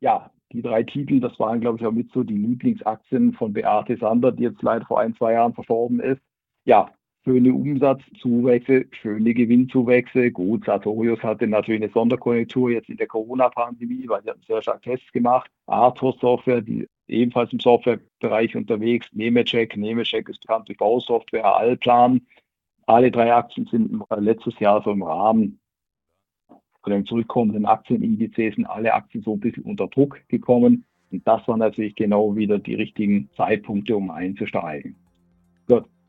Ja, 0.00 0.30
die 0.52 0.60
drei 0.60 0.82
Titel, 0.82 1.20
das 1.20 1.38
waren, 1.40 1.60
glaube 1.60 1.78
ich, 1.78 1.86
auch 1.86 1.92
mit 1.92 2.12
so 2.12 2.22
die 2.22 2.36
Lieblingsaktien 2.36 3.32
von 3.32 3.54
Beate 3.54 3.96
Sander, 3.96 4.30
die 4.30 4.42
jetzt 4.42 4.62
leider 4.62 4.84
vor 4.84 5.00
ein, 5.00 5.14
zwei 5.16 5.32
Jahren 5.32 5.54
verstorben 5.54 6.00
ist. 6.00 6.20
Ja, 6.66 6.90
schöne 7.26 7.52
Umsatzzuwächse, 7.52 8.86
schöne 8.92 9.34
Gewinnzuwächse. 9.34 10.30
Gut, 10.30 10.64
Sartorius 10.64 11.20
hatte 11.22 11.48
natürlich 11.48 11.82
eine 11.82 11.92
Sonderkonjunktur 11.92 12.70
jetzt 12.70 12.88
in 12.88 12.96
der 12.96 13.08
Corona-Pandemie, 13.08 14.04
weil 14.06 14.22
sie 14.22 14.30
haben 14.30 14.42
sehr 14.46 14.62
stark 14.62 14.82
Tests 14.82 15.10
gemacht. 15.12 15.50
Athos 15.66 16.16
Software, 16.20 16.60
die 16.60 16.86
ebenfalls 17.08 17.52
im 17.52 17.58
Softwarebereich 17.58 18.54
unterwegs. 18.54 19.08
Nemetschek, 19.12 19.76
Nemetschek 19.76 20.28
ist 20.28 20.40
bekannt 20.40 20.68
durch 20.68 20.78
Bausoftware, 20.78 21.56
Allplan. 21.56 22.20
Alle 22.86 23.10
drei 23.10 23.34
Aktien 23.34 23.66
sind 23.66 24.00
letztes 24.16 24.56
Jahr 24.60 24.82
so 24.84 24.92
im 24.92 25.02
Rahmen 25.02 25.58
von 26.86 26.92
den 26.92 27.04
zurückkommenden 27.04 27.66
Aktienindizes 27.66 28.54
sind 28.54 28.66
alle 28.66 28.94
Aktien 28.94 29.24
so 29.24 29.32
ein 29.32 29.40
bisschen 29.40 29.64
unter 29.64 29.88
Druck 29.88 30.20
gekommen. 30.28 30.84
Und 31.10 31.26
das 31.26 31.46
waren 31.48 31.58
natürlich 31.58 31.96
genau 31.96 32.36
wieder 32.36 32.60
die 32.60 32.76
richtigen 32.76 33.28
Zeitpunkte, 33.36 33.96
um 33.96 34.12
einzusteigen. 34.12 34.94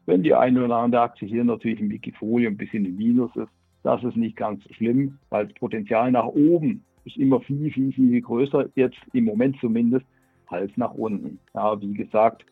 Wenn 0.08 0.24
die 0.24 0.34
eine 0.34 0.64
oder 0.64 0.78
andere 0.78 1.02
Aktie 1.02 1.28
hier 1.28 1.44
natürlich 1.44 1.82
im 1.82 1.90
Wikifolio 1.90 2.50
ein 2.50 2.56
bisschen 2.56 2.86
im 2.86 2.96
Minus 2.96 3.36
ist, 3.36 3.52
das 3.84 4.02
ist 4.06 4.16
nicht 4.16 4.38
ganz 4.38 4.64
so 4.64 4.74
schlimm, 4.74 5.20
weil 5.30 5.48
das 5.48 5.56
Potenzial 5.56 6.12
nach 6.12 6.28
oben 6.28 6.84
ist 7.04 7.18
immer 7.18 7.42
viel, 7.42 7.70
viel, 7.72 7.92
viel 7.92 8.22
größer, 8.22 8.70
jetzt 8.76 8.98
im 9.12 9.26
Moment 9.26 9.58
zumindest, 9.60 10.06
als 10.48 10.72
nach 10.78 10.94
unten. 10.94 11.40
Ja, 11.54 11.80
wie 11.82 11.94
gesagt, 11.94 12.46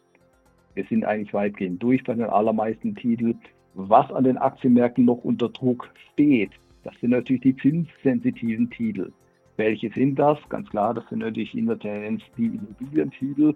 wir 0.74 0.84
sind 0.84 1.06
eigentlich 1.06 1.34
weitgehend 1.34 1.82
durch 1.82 2.04
bei 2.04 2.14
den 2.14 2.26
allermeisten 2.26 2.94
Titeln. 2.94 3.40
Was 3.74 4.12
an 4.12 4.26
den 4.26 4.38
Aktienmärkten 4.38 5.06
noch 5.06 5.24
unter 5.24 5.48
Druck 5.48 5.90
steht, 6.12 6.52
das 6.84 6.94
sind 7.00 7.12
natürlich 7.12 7.42
die 7.42 7.56
zinssensitiven 7.56 8.70
Titel. 8.70 9.14
Welche 9.56 9.90
sind 9.92 10.20
das? 10.20 10.38
Ganz 10.50 10.70
klar, 10.70 10.94
das 10.94 11.08
sind 11.08 11.20
natürlich 11.20 11.56
in 11.56 11.68
der 11.68 11.80
Tendenz 11.80 12.22
die 12.38 12.48
Immobilientitel. 12.48 13.54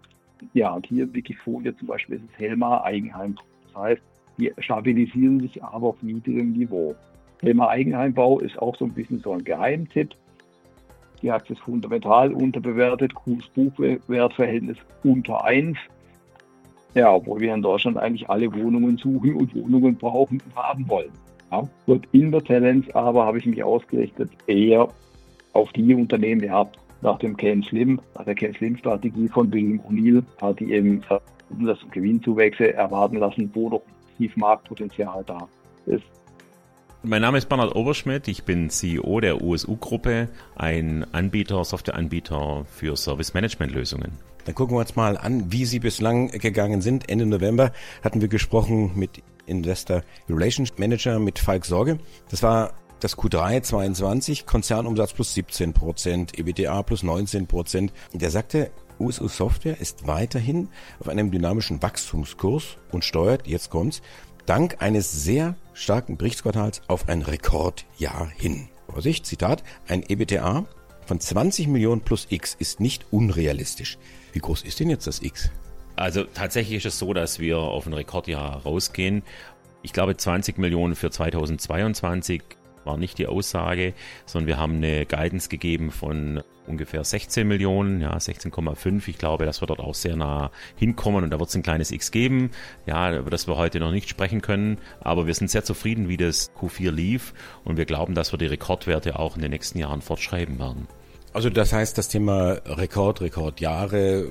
Ja, 0.53 0.73
und 0.73 0.87
hier 0.87 1.13
Wikifolie 1.13 1.75
zum 1.75 1.89
Beispiel 1.89 2.15
ist 2.15 2.23
es 2.31 2.39
Helma 2.39 2.81
Eigenheim. 2.83 3.35
Heißt, 3.79 4.01
die 4.37 4.53
stabilisieren 4.59 5.39
sich 5.39 5.63
aber 5.63 5.87
auf 5.87 6.01
niedrigem 6.01 6.53
Niveau. 6.53 6.95
Helma 7.41 7.67
Eigenheimbau 7.67 8.39
ist 8.39 8.59
auch 8.59 8.75
so 8.75 8.85
ein 8.85 8.93
bisschen 8.93 9.19
so 9.19 9.33
ein 9.33 9.43
Geheimtipp. 9.43 10.15
Die 11.21 11.31
Aktie 11.31 11.55
ist 11.55 11.61
fundamental 11.61 12.33
unterbewertet, 12.33 13.13
Kurs-Buchwertverhältnis 13.13 14.77
unter 15.03 15.43
1. 15.43 15.77
Ja, 16.95 17.13
obwohl 17.13 17.41
wir 17.41 17.53
in 17.53 17.61
Deutschland 17.61 17.97
eigentlich 17.97 18.29
alle 18.29 18.51
Wohnungen 18.53 18.97
suchen 18.97 19.35
und 19.35 19.53
Wohnungen 19.55 19.95
brauchen 19.95 20.41
und 20.43 20.55
haben 20.55 20.87
wollen. 20.87 21.11
Ja. 21.51 21.67
Und 21.85 22.07
in 22.13 22.31
der 22.31 22.43
Tendenz 22.43 22.89
aber 22.91 23.25
habe 23.25 23.37
ich 23.37 23.45
mich 23.45 23.63
ausgerichtet 23.63 24.31
eher 24.47 24.87
auf 25.53 25.71
die 25.73 25.93
Unternehmen 25.93 26.41
gehabt, 26.41 26.79
nach 27.01 27.19
dem 27.19 27.37
Ken 27.37 27.63
Slim, 27.63 27.99
nach 28.15 28.25
der 28.25 28.35
Ken 28.35 28.53
Slim 28.53 28.77
Strategie 28.77 29.27
von 29.27 29.51
William 29.51 29.79
O'Neill, 29.81 30.23
hat 30.41 30.59
die 30.59 30.73
eben 30.73 31.01
Umsatz- 31.49 31.83
und 31.83 31.91
Gewinnzuwächse 31.91 32.73
erwarten 32.73 33.17
lassen, 33.17 33.49
wo 33.53 33.69
doch 33.69 33.81
tief 34.17 34.35
Marktpotenzial 34.37 35.23
da 35.25 35.47
ist. 35.85 36.03
Mein 37.01 37.21
Name 37.21 37.37
ist 37.37 37.47
Bernhard 37.47 37.75
Oberschmidt, 37.77 38.27
ich 38.27 38.43
bin 38.43 38.69
CEO 38.69 39.21
der 39.21 39.41
USU-Gruppe, 39.41 40.27
ein 40.55 41.05
Anbieter, 41.13 41.63
Softwareanbieter 41.63 42.65
für 42.65 42.97
Service-Management-Lösungen. 42.97 44.11
Dann 44.43 44.55
gucken 44.55 44.75
wir 44.75 44.81
uns 44.81 44.97
mal 44.97 45.17
an, 45.17 45.49
wie 45.49 45.63
Sie 45.63 45.79
bislang 45.79 46.27
gegangen 46.27 46.81
sind. 46.81 47.09
Ende 47.09 47.25
November 47.25 47.71
hatten 48.03 48.19
wir 48.19 48.27
gesprochen 48.27 48.91
mit 48.95 49.23
Investor 49.45 50.01
Relations 50.29 50.77
Manager 50.77 51.19
mit 51.19 51.39
Falk 51.39 51.65
Sorge. 51.65 51.99
Das 52.29 52.43
war 52.43 52.73
das 52.99 53.17
Q3 53.17 53.61
22, 53.61 54.45
Konzernumsatz 54.45 55.13
plus 55.13 55.33
17 55.33 55.73
Prozent, 55.73 56.37
EBITDA 56.37 56.83
plus 56.83 57.03
19 57.03 57.47
Prozent. 57.47 57.93
Der 58.13 58.31
sagte, 58.31 58.71
USU 58.99 59.27
Software 59.27 59.79
ist 59.79 60.07
weiterhin 60.07 60.69
auf 60.99 61.07
einem 61.07 61.31
dynamischen 61.31 61.81
Wachstumskurs 61.81 62.77
und 62.91 63.05
steuert, 63.05 63.47
jetzt 63.47 63.69
kommt's, 63.69 64.01
dank 64.45 64.81
eines 64.81 65.23
sehr 65.23 65.55
starken 65.73 66.17
Berichtsquartals 66.17 66.81
auf 66.87 67.07
ein 67.07 67.21
Rekordjahr 67.21 68.29
hin. 68.37 68.67
Vorsicht, 68.91 69.25
Zitat, 69.25 69.63
ein 69.87 70.03
EBITDA 70.03 70.65
von 71.05 71.19
20 71.19 71.67
Millionen 71.67 72.01
plus 72.01 72.27
X 72.29 72.55
ist 72.59 72.79
nicht 72.79 73.05
unrealistisch. 73.11 73.97
Wie 74.33 74.39
groß 74.39 74.63
ist 74.63 74.79
denn 74.79 74.89
jetzt 74.89 75.07
das 75.07 75.21
X? 75.21 75.49
Also 75.95 76.23
tatsächlich 76.23 76.77
ist 76.77 76.93
es 76.93 76.99
so, 76.99 77.13
dass 77.13 77.39
wir 77.39 77.57
auf 77.57 77.87
ein 77.87 77.93
Rekordjahr 77.93 78.63
rausgehen. 78.63 79.23
Ich 79.81 79.93
glaube 79.93 80.15
20 80.15 80.57
Millionen 80.57 80.95
für 80.95 81.09
2022 81.09 82.41
war 82.85 82.97
nicht 82.97 83.17
die 83.17 83.27
Aussage, 83.27 83.93
sondern 84.25 84.47
wir 84.47 84.57
haben 84.57 84.75
eine 84.75 85.05
Guidance 85.05 85.49
gegeben 85.49 85.91
von 85.91 86.41
ungefähr 86.67 87.03
16 87.03 87.47
Millionen, 87.47 87.99
ja 88.01 88.15
16,5. 88.15 89.07
Ich 89.07 89.17
glaube, 89.17 89.45
dass 89.45 89.61
wir 89.61 89.67
dort 89.67 89.79
auch 89.79 89.95
sehr 89.95 90.15
nah 90.15 90.51
hinkommen 90.75 91.23
und 91.23 91.31
da 91.31 91.39
wird 91.39 91.49
es 91.49 91.55
ein 91.55 91.63
kleines 91.63 91.91
X 91.91 92.11
geben, 92.11 92.51
ja, 92.85 93.17
über 93.17 93.29
das 93.29 93.47
wir 93.47 93.57
heute 93.57 93.79
noch 93.79 93.91
nicht 93.91 94.07
sprechen 94.07 94.41
können. 94.41 94.77
Aber 95.01 95.27
wir 95.27 95.33
sind 95.33 95.49
sehr 95.49 95.63
zufrieden, 95.63 96.07
wie 96.07 96.17
das 96.17 96.51
Q4 96.55 96.91
lief 96.91 97.33
und 97.63 97.77
wir 97.77 97.85
glauben, 97.85 98.15
dass 98.15 98.31
wir 98.31 98.37
die 98.37 98.45
Rekordwerte 98.45 99.19
auch 99.19 99.35
in 99.35 99.41
den 99.41 99.51
nächsten 99.51 99.79
Jahren 99.79 100.01
fortschreiben 100.01 100.59
werden. 100.59 100.87
Also 101.31 101.49
das 101.49 101.73
heißt, 101.73 101.97
das 101.97 102.09
Thema 102.09 102.59
Rekord, 102.65 103.21
Rekordjahre, 103.21 104.27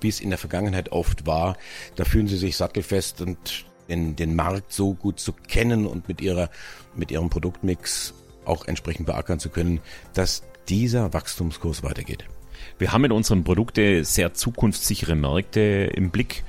wie 0.00 0.08
es 0.08 0.20
in 0.20 0.28
der 0.28 0.38
Vergangenheit 0.38 0.92
oft 0.92 1.26
war, 1.26 1.56
da 1.96 2.04
fühlen 2.04 2.28
Sie 2.28 2.36
sich 2.36 2.56
sattelfest 2.56 3.22
und 3.22 3.64
den, 3.88 4.16
den 4.16 4.34
Markt 4.34 4.72
so 4.72 4.94
gut 4.94 5.20
zu 5.20 5.32
kennen 5.32 5.86
und 5.86 6.08
mit 6.08 6.20
ihrer, 6.20 6.50
mit 6.94 7.10
ihrem 7.10 7.30
Produktmix 7.30 8.14
auch 8.44 8.66
entsprechend 8.66 9.06
beackern 9.06 9.38
zu 9.38 9.48
können, 9.48 9.80
dass 10.12 10.42
dieser 10.68 11.12
Wachstumskurs 11.12 11.82
weitergeht. 11.82 12.24
Wir 12.78 12.92
haben 12.92 13.02
mit 13.02 13.12
unseren 13.12 13.44
Produkten 13.44 14.04
sehr 14.04 14.34
zukunftssichere 14.34 15.14
Märkte 15.14 15.90
im 15.94 16.10
Blick. 16.10 16.44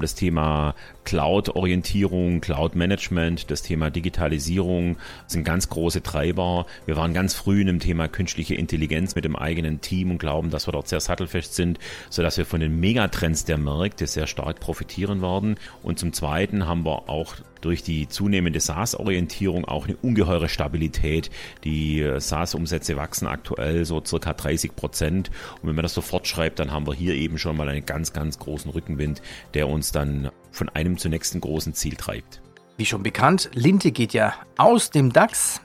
Das 0.00 0.14
Thema 0.14 0.74
Cloud-Orientierung, 1.06 2.40
Cloud-Management, 2.40 3.50
das 3.50 3.62
Thema 3.62 3.90
Digitalisierung 3.90 4.96
sind 5.28 5.44
ganz 5.44 5.68
große 5.68 6.02
Treiber. 6.02 6.66
Wir 6.84 6.96
waren 6.96 7.14
ganz 7.14 7.32
früh 7.32 7.60
in 7.60 7.68
dem 7.68 7.78
Thema 7.78 8.08
künstliche 8.08 8.56
Intelligenz 8.56 9.14
mit 9.14 9.24
dem 9.24 9.36
eigenen 9.36 9.80
Team 9.80 10.10
und 10.10 10.18
glauben, 10.18 10.50
dass 10.50 10.66
wir 10.66 10.72
dort 10.72 10.88
sehr 10.88 11.00
sattelfest 11.00 11.54
sind, 11.54 11.78
sodass 12.10 12.38
wir 12.38 12.44
von 12.44 12.60
den 12.60 12.80
Megatrends 12.80 13.44
der 13.44 13.56
Märkte 13.56 14.08
sehr 14.08 14.26
stark 14.26 14.58
profitieren 14.58 15.22
werden. 15.22 15.54
Und 15.82 16.00
zum 16.00 16.12
Zweiten 16.12 16.66
haben 16.66 16.84
wir 16.84 17.08
auch 17.08 17.36
durch 17.60 17.82
die 17.82 18.08
zunehmende 18.08 18.60
SaaS-Orientierung 18.60 19.64
auch 19.64 19.86
eine 19.86 19.96
ungeheure 19.96 20.48
Stabilität. 20.48 21.30
Die 21.64 22.00
äh, 22.00 22.20
SaaS-Umsätze 22.20 22.96
wachsen 22.96 23.26
aktuell 23.26 23.84
so 23.84 24.02
circa 24.04 24.32
30 24.32 24.74
Prozent. 24.76 25.30
Und 25.62 25.68
wenn 25.68 25.76
man 25.76 25.82
das 25.82 25.94
so 25.94 26.00
fortschreibt, 26.00 26.58
dann 26.58 26.72
haben 26.72 26.86
wir 26.86 26.94
hier 26.94 27.14
eben 27.14 27.38
schon 27.38 27.56
mal 27.56 27.68
einen 27.68 27.86
ganz, 27.86 28.12
ganz 28.12 28.38
großen 28.38 28.70
Rückenwind, 28.70 29.22
der 29.54 29.68
uns 29.68 29.92
dann 29.92 30.30
von 30.56 30.68
einem 30.70 30.98
zum 30.98 31.10
nächsten 31.10 31.40
großen 31.40 31.74
Ziel 31.74 31.96
treibt. 31.96 32.40
Wie 32.76 32.86
schon 32.86 33.02
bekannt, 33.02 33.50
Linte 33.54 33.92
geht 33.92 34.12
ja 34.12 34.34
aus 34.56 34.90
dem 34.90 35.12
DAX, 35.12 35.60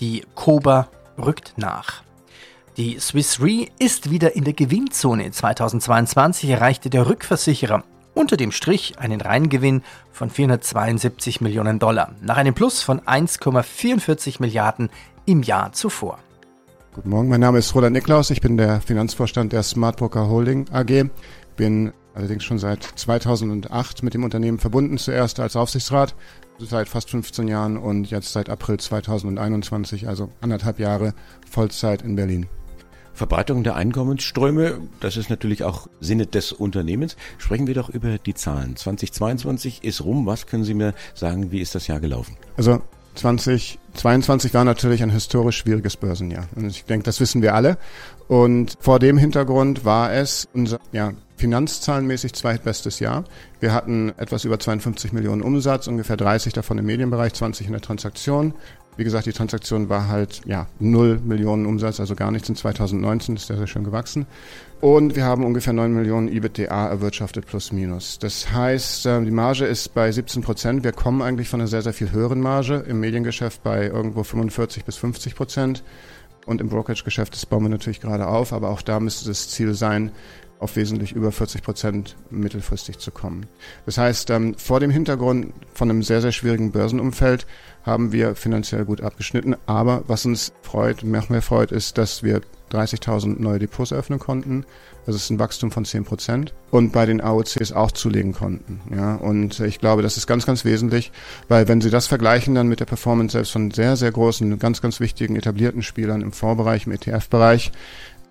die 0.00 0.24
Koba 0.34 0.88
rückt 1.18 1.54
nach. 1.56 2.02
Die 2.76 2.98
Swiss 2.98 3.40
Re 3.40 3.66
ist 3.78 4.10
wieder 4.10 4.34
in 4.34 4.44
der 4.44 4.54
Gewinnzone. 4.54 5.30
2022 5.30 6.48
erreichte 6.50 6.88
der 6.88 7.08
Rückversicherer 7.08 7.84
unter 8.14 8.36
dem 8.36 8.52
Strich 8.52 8.98
einen 8.98 9.20
Reingewinn 9.20 9.82
von 10.10 10.30
472 10.30 11.40
Millionen 11.40 11.78
Dollar, 11.78 12.14
nach 12.20 12.36
einem 12.36 12.54
Plus 12.54 12.82
von 12.82 13.00
1,44 13.00 14.36
Milliarden 14.40 14.90
im 15.26 15.42
Jahr 15.42 15.72
zuvor. 15.72 16.18
Guten 16.94 17.08
Morgen, 17.08 17.28
mein 17.28 17.40
Name 17.40 17.58
ist 17.58 17.74
Roland 17.74 17.94
Niklaus, 17.94 18.30
ich 18.30 18.40
bin 18.40 18.56
der 18.56 18.80
Finanzvorstand 18.80 19.52
der 19.52 19.62
Smart 19.62 19.96
Broker 19.96 20.28
Holding 20.28 20.66
AG, 20.72 21.10
bin 21.56 21.92
allerdings 22.14 22.44
schon 22.44 22.58
seit 22.58 22.82
2008 22.82 24.02
mit 24.02 24.14
dem 24.14 24.24
Unternehmen 24.24 24.58
verbunden, 24.58 24.98
zuerst 24.98 25.40
als 25.40 25.56
Aufsichtsrat, 25.56 26.14
seit 26.58 26.88
fast 26.88 27.10
15 27.10 27.48
Jahren 27.48 27.76
und 27.76 28.10
jetzt 28.10 28.32
seit 28.32 28.48
April 28.48 28.78
2021, 28.78 30.08
also 30.08 30.30
anderthalb 30.40 30.78
Jahre 30.78 31.14
Vollzeit 31.50 32.02
in 32.02 32.16
Berlin. 32.16 32.46
Verbreitung 33.14 33.62
der 33.62 33.76
Einkommensströme, 33.76 34.80
das 35.00 35.16
ist 35.16 35.28
natürlich 35.28 35.64
auch 35.64 35.86
Sinne 36.00 36.26
des 36.26 36.52
Unternehmens. 36.52 37.16
Sprechen 37.38 37.66
wir 37.66 37.74
doch 37.74 37.90
über 37.90 38.18
die 38.18 38.34
Zahlen. 38.34 38.74
2022 38.76 39.84
ist 39.84 40.02
rum. 40.02 40.24
Was 40.24 40.46
können 40.46 40.64
Sie 40.64 40.74
mir 40.74 40.94
sagen, 41.14 41.52
wie 41.52 41.60
ist 41.60 41.74
das 41.74 41.88
Jahr 41.88 42.00
gelaufen? 42.00 42.36
Also 42.56 42.80
2022 43.16 44.54
war 44.54 44.64
natürlich 44.64 45.02
ein 45.02 45.10
historisch 45.10 45.58
schwieriges 45.58 45.96
Börsenjahr. 45.96 46.48
Und 46.54 46.66
ich 46.66 46.84
denke, 46.84 47.04
das 47.04 47.20
wissen 47.20 47.42
wir 47.42 47.54
alle. 47.54 47.76
Und 48.28 48.78
vor 48.80 48.98
dem 48.98 49.18
Hintergrund 49.18 49.84
war 49.84 50.12
es 50.12 50.48
unser 50.54 50.80
ja, 50.92 51.12
finanzzahlenmäßig 51.42 52.34
zweitbestes 52.34 53.00
Jahr. 53.00 53.24
Wir 53.58 53.74
hatten 53.74 54.12
etwas 54.16 54.44
über 54.44 54.60
52 54.60 55.12
Millionen 55.12 55.42
Umsatz, 55.42 55.88
ungefähr 55.88 56.16
30 56.16 56.52
davon 56.52 56.78
im 56.78 56.86
Medienbereich, 56.86 57.32
20 57.32 57.66
in 57.66 57.72
der 57.72 57.80
Transaktion. 57.80 58.54
Wie 58.96 59.02
gesagt, 59.02 59.26
die 59.26 59.32
Transaktion 59.32 59.88
war 59.88 60.06
halt 60.06 60.42
ja 60.44 60.68
null 60.78 61.18
Millionen 61.18 61.66
Umsatz, 61.66 61.98
also 61.98 62.14
gar 62.14 62.30
nichts 62.30 62.48
in 62.48 62.54
2019, 62.54 63.34
ist 63.34 63.48
sehr, 63.48 63.56
sehr 63.56 63.66
schön 63.66 63.82
gewachsen. 63.82 64.26
Und 64.80 65.16
wir 65.16 65.24
haben 65.24 65.44
ungefähr 65.44 65.72
9 65.72 65.92
Millionen 65.92 66.28
EBITDA 66.28 66.86
erwirtschaftet 66.86 67.46
plus 67.46 67.72
minus. 67.72 68.20
Das 68.20 68.52
heißt, 68.52 69.06
äh, 69.06 69.24
die 69.24 69.32
Marge 69.32 69.64
ist 69.64 69.94
bei 69.94 70.12
17 70.12 70.42
Prozent. 70.42 70.84
Wir 70.84 70.92
kommen 70.92 71.22
eigentlich 71.22 71.48
von 71.48 71.60
einer 71.60 71.66
sehr, 71.66 71.82
sehr 71.82 71.92
viel 71.92 72.12
höheren 72.12 72.40
Marge. 72.40 72.84
Im 72.86 73.00
Mediengeschäft 73.00 73.64
bei 73.64 73.86
irgendwo 73.88 74.22
45 74.22 74.84
bis 74.84 74.96
50 74.96 75.34
Prozent. 75.34 75.82
Und 76.46 76.60
im 76.60 76.68
Brokerage-Geschäft, 76.68 77.34
das 77.34 77.46
bauen 77.46 77.62
wir 77.62 77.68
natürlich 77.68 78.00
gerade 78.00 78.26
auf, 78.26 78.52
aber 78.52 78.70
auch 78.70 78.82
da 78.82 78.98
müsste 78.98 79.28
das 79.28 79.48
Ziel 79.48 79.74
sein, 79.74 80.10
auf 80.62 80.76
wesentlich 80.76 81.12
über 81.12 81.32
40 81.32 81.62
Prozent 81.62 82.16
mittelfristig 82.30 82.98
zu 82.98 83.10
kommen. 83.10 83.46
Das 83.84 83.98
heißt, 83.98 84.30
ähm, 84.30 84.54
vor 84.56 84.80
dem 84.80 84.90
Hintergrund 84.90 85.52
von 85.74 85.90
einem 85.90 86.02
sehr, 86.02 86.20
sehr 86.20 86.32
schwierigen 86.32 86.72
Börsenumfeld 86.72 87.46
haben 87.84 88.12
wir 88.12 88.34
finanziell 88.34 88.84
gut 88.84 89.00
abgeschnitten. 89.00 89.56
Aber 89.66 90.04
was 90.06 90.24
uns 90.24 90.52
freut, 90.62 91.02
noch 91.02 91.28
mehr 91.28 91.42
freut, 91.42 91.72
ist, 91.72 91.98
dass 91.98 92.22
wir 92.22 92.40
30.000 92.70 93.40
neue 93.40 93.58
Depots 93.58 93.90
eröffnen 93.90 94.18
konnten. 94.18 94.64
Das 95.04 95.16
ist 95.16 95.30
ein 95.30 95.38
Wachstum 95.38 95.70
von 95.70 95.84
10 95.84 96.04
Prozent. 96.04 96.54
Und 96.70 96.92
bei 96.92 97.06
den 97.06 97.20
AOCs 97.20 97.72
auch 97.72 97.90
zulegen 97.90 98.32
konnten. 98.32 98.80
Ja, 98.94 99.16
und 99.16 99.60
ich 99.60 99.80
glaube, 99.80 100.02
das 100.02 100.16
ist 100.16 100.26
ganz, 100.26 100.46
ganz 100.46 100.64
wesentlich, 100.64 101.12
weil 101.48 101.68
wenn 101.68 101.80
Sie 101.80 101.90
das 101.90 102.06
vergleichen 102.06 102.54
dann 102.54 102.68
mit 102.68 102.80
der 102.80 102.86
Performance 102.86 103.32
selbst 103.32 103.52
von 103.52 103.72
sehr, 103.72 103.96
sehr 103.96 104.12
großen, 104.12 104.58
ganz, 104.58 104.80
ganz 104.80 105.00
wichtigen 105.00 105.36
etablierten 105.36 105.82
Spielern 105.82 106.22
im 106.22 106.32
Fondsbereich, 106.32 106.86
im 106.86 106.92
ETF-Bereich, 106.92 107.72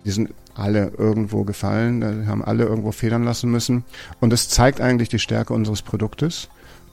die 0.04 0.10
sind 0.10 0.30
alle 0.54 0.92
irgendwo 0.98 1.44
gefallen, 1.44 2.26
haben 2.26 2.44
alle 2.44 2.64
irgendwo 2.64 2.92
federn 2.92 3.24
lassen 3.24 3.50
müssen. 3.50 3.84
Und 4.20 4.30
das 4.30 4.48
zeigt 4.48 4.80
eigentlich 4.80 5.08
die 5.08 5.18
Stärke 5.18 5.54
unseres 5.54 5.82
Produktes 5.82 6.48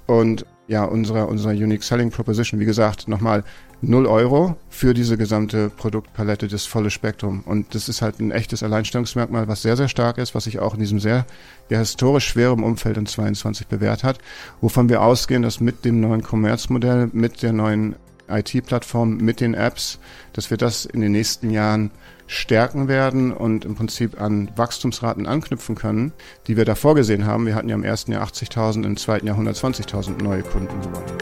und 0.08 0.46
ja, 0.68 0.84
unserer, 0.86 1.28
unserer 1.28 1.52
Unique 1.52 1.84
Selling 1.84 2.12
Proposition. 2.12 2.60
Wie 2.60 2.66
gesagt, 2.66 3.08
nochmal 3.08 3.44
0 3.82 4.06
Euro 4.06 4.56
für 4.70 4.94
diese 4.94 5.18
gesamte 5.18 5.70
Produktpalette, 5.70 6.48
das 6.48 6.66
volle 6.66 6.92
Spektrum. 6.92 7.42
Und 7.46 7.74
das 7.74 7.90
ist 7.90 8.02
halt 8.02 8.20
ein 8.20 8.32
echtes 8.32 8.62
Alleinstellungsmerkmal, 8.62 9.48
was 9.48 9.62
sehr, 9.62 9.78
sehr 9.78 9.88
stark 9.88 10.18
ist, 10.20 10.36
was 10.36 10.44
sich 10.44 10.60
auch 10.60 10.74
in 10.74 10.80
diesem 10.80 11.00
sehr 11.00 11.26
ja, 11.70 11.80
historisch 11.80 12.28
schweren 12.28 12.64
Umfeld 12.64 12.98
in 12.98 13.08
22 13.08 13.68
bewährt 13.68 14.04
hat, 14.04 14.20
wovon 14.62 14.90
wir 14.90 15.02
ausgehen, 15.02 15.42
dass 15.42 15.60
mit 15.60 15.86
dem 15.86 16.02
neuen 16.02 16.24
Commerce-Modell, 16.24 17.10
mit 17.14 17.42
der 17.42 17.54
neuen 17.54 17.96
IT-Plattform, 18.30 19.18
mit 19.18 19.42
den 19.42 19.54
Apps, 19.54 20.00
dass 20.34 20.50
wir 20.50 20.58
das 20.58 20.86
in 20.86 21.02
den 21.02 21.12
nächsten 21.12 21.50
Jahren 21.50 21.92
stärken 22.28 22.88
werden 22.88 23.34
und 23.34 23.66
im 23.66 23.76
Prinzip 23.76 24.22
an 24.22 24.52
Wachstumsraten 24.56 25.26
anknüpfen 25.26 25.76
können, 25.76 26.14
die 26.48 26.58
wir 26.58 26.66
da 26.66 26.76
vorgesehen 26.76 27.26
haben. 27.26 27.46
Wir 27.46 27.56
hatten 27.56 27.70
ja 27.70 27.76
im 27.76 27.84
ersten 27.84 28.12
Jahr 28.12 28.24
80.000, 28.24 28.86
im 28.86 28.98
zweiten 28.98 29.28
Jahr 29.28 29.38
120.000 29.38 30.22
neue 30.22 30.44
Kunden 30.44 30.80
gewonnen. 30.82 31.18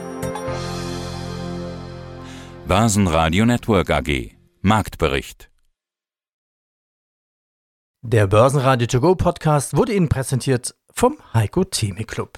Basen 2.67 3.05
Network 3.05 3.89
AG 3.89 4.31
Marktbericht 4.61 5.49
Der 8.01 8.27
Börsenradio 8.27 8.87
To 8.87 8.99
Go 8.99 9.15
Podcast 9.15 9.77
wurde 9.77 9.93
Ihnen 9.93 10.09
präsentiert 10.09 10.75
vom 10.93 11.17
Heiko 11.33 11.63
Theme 11.63 12.03
Club. 12.03 12.37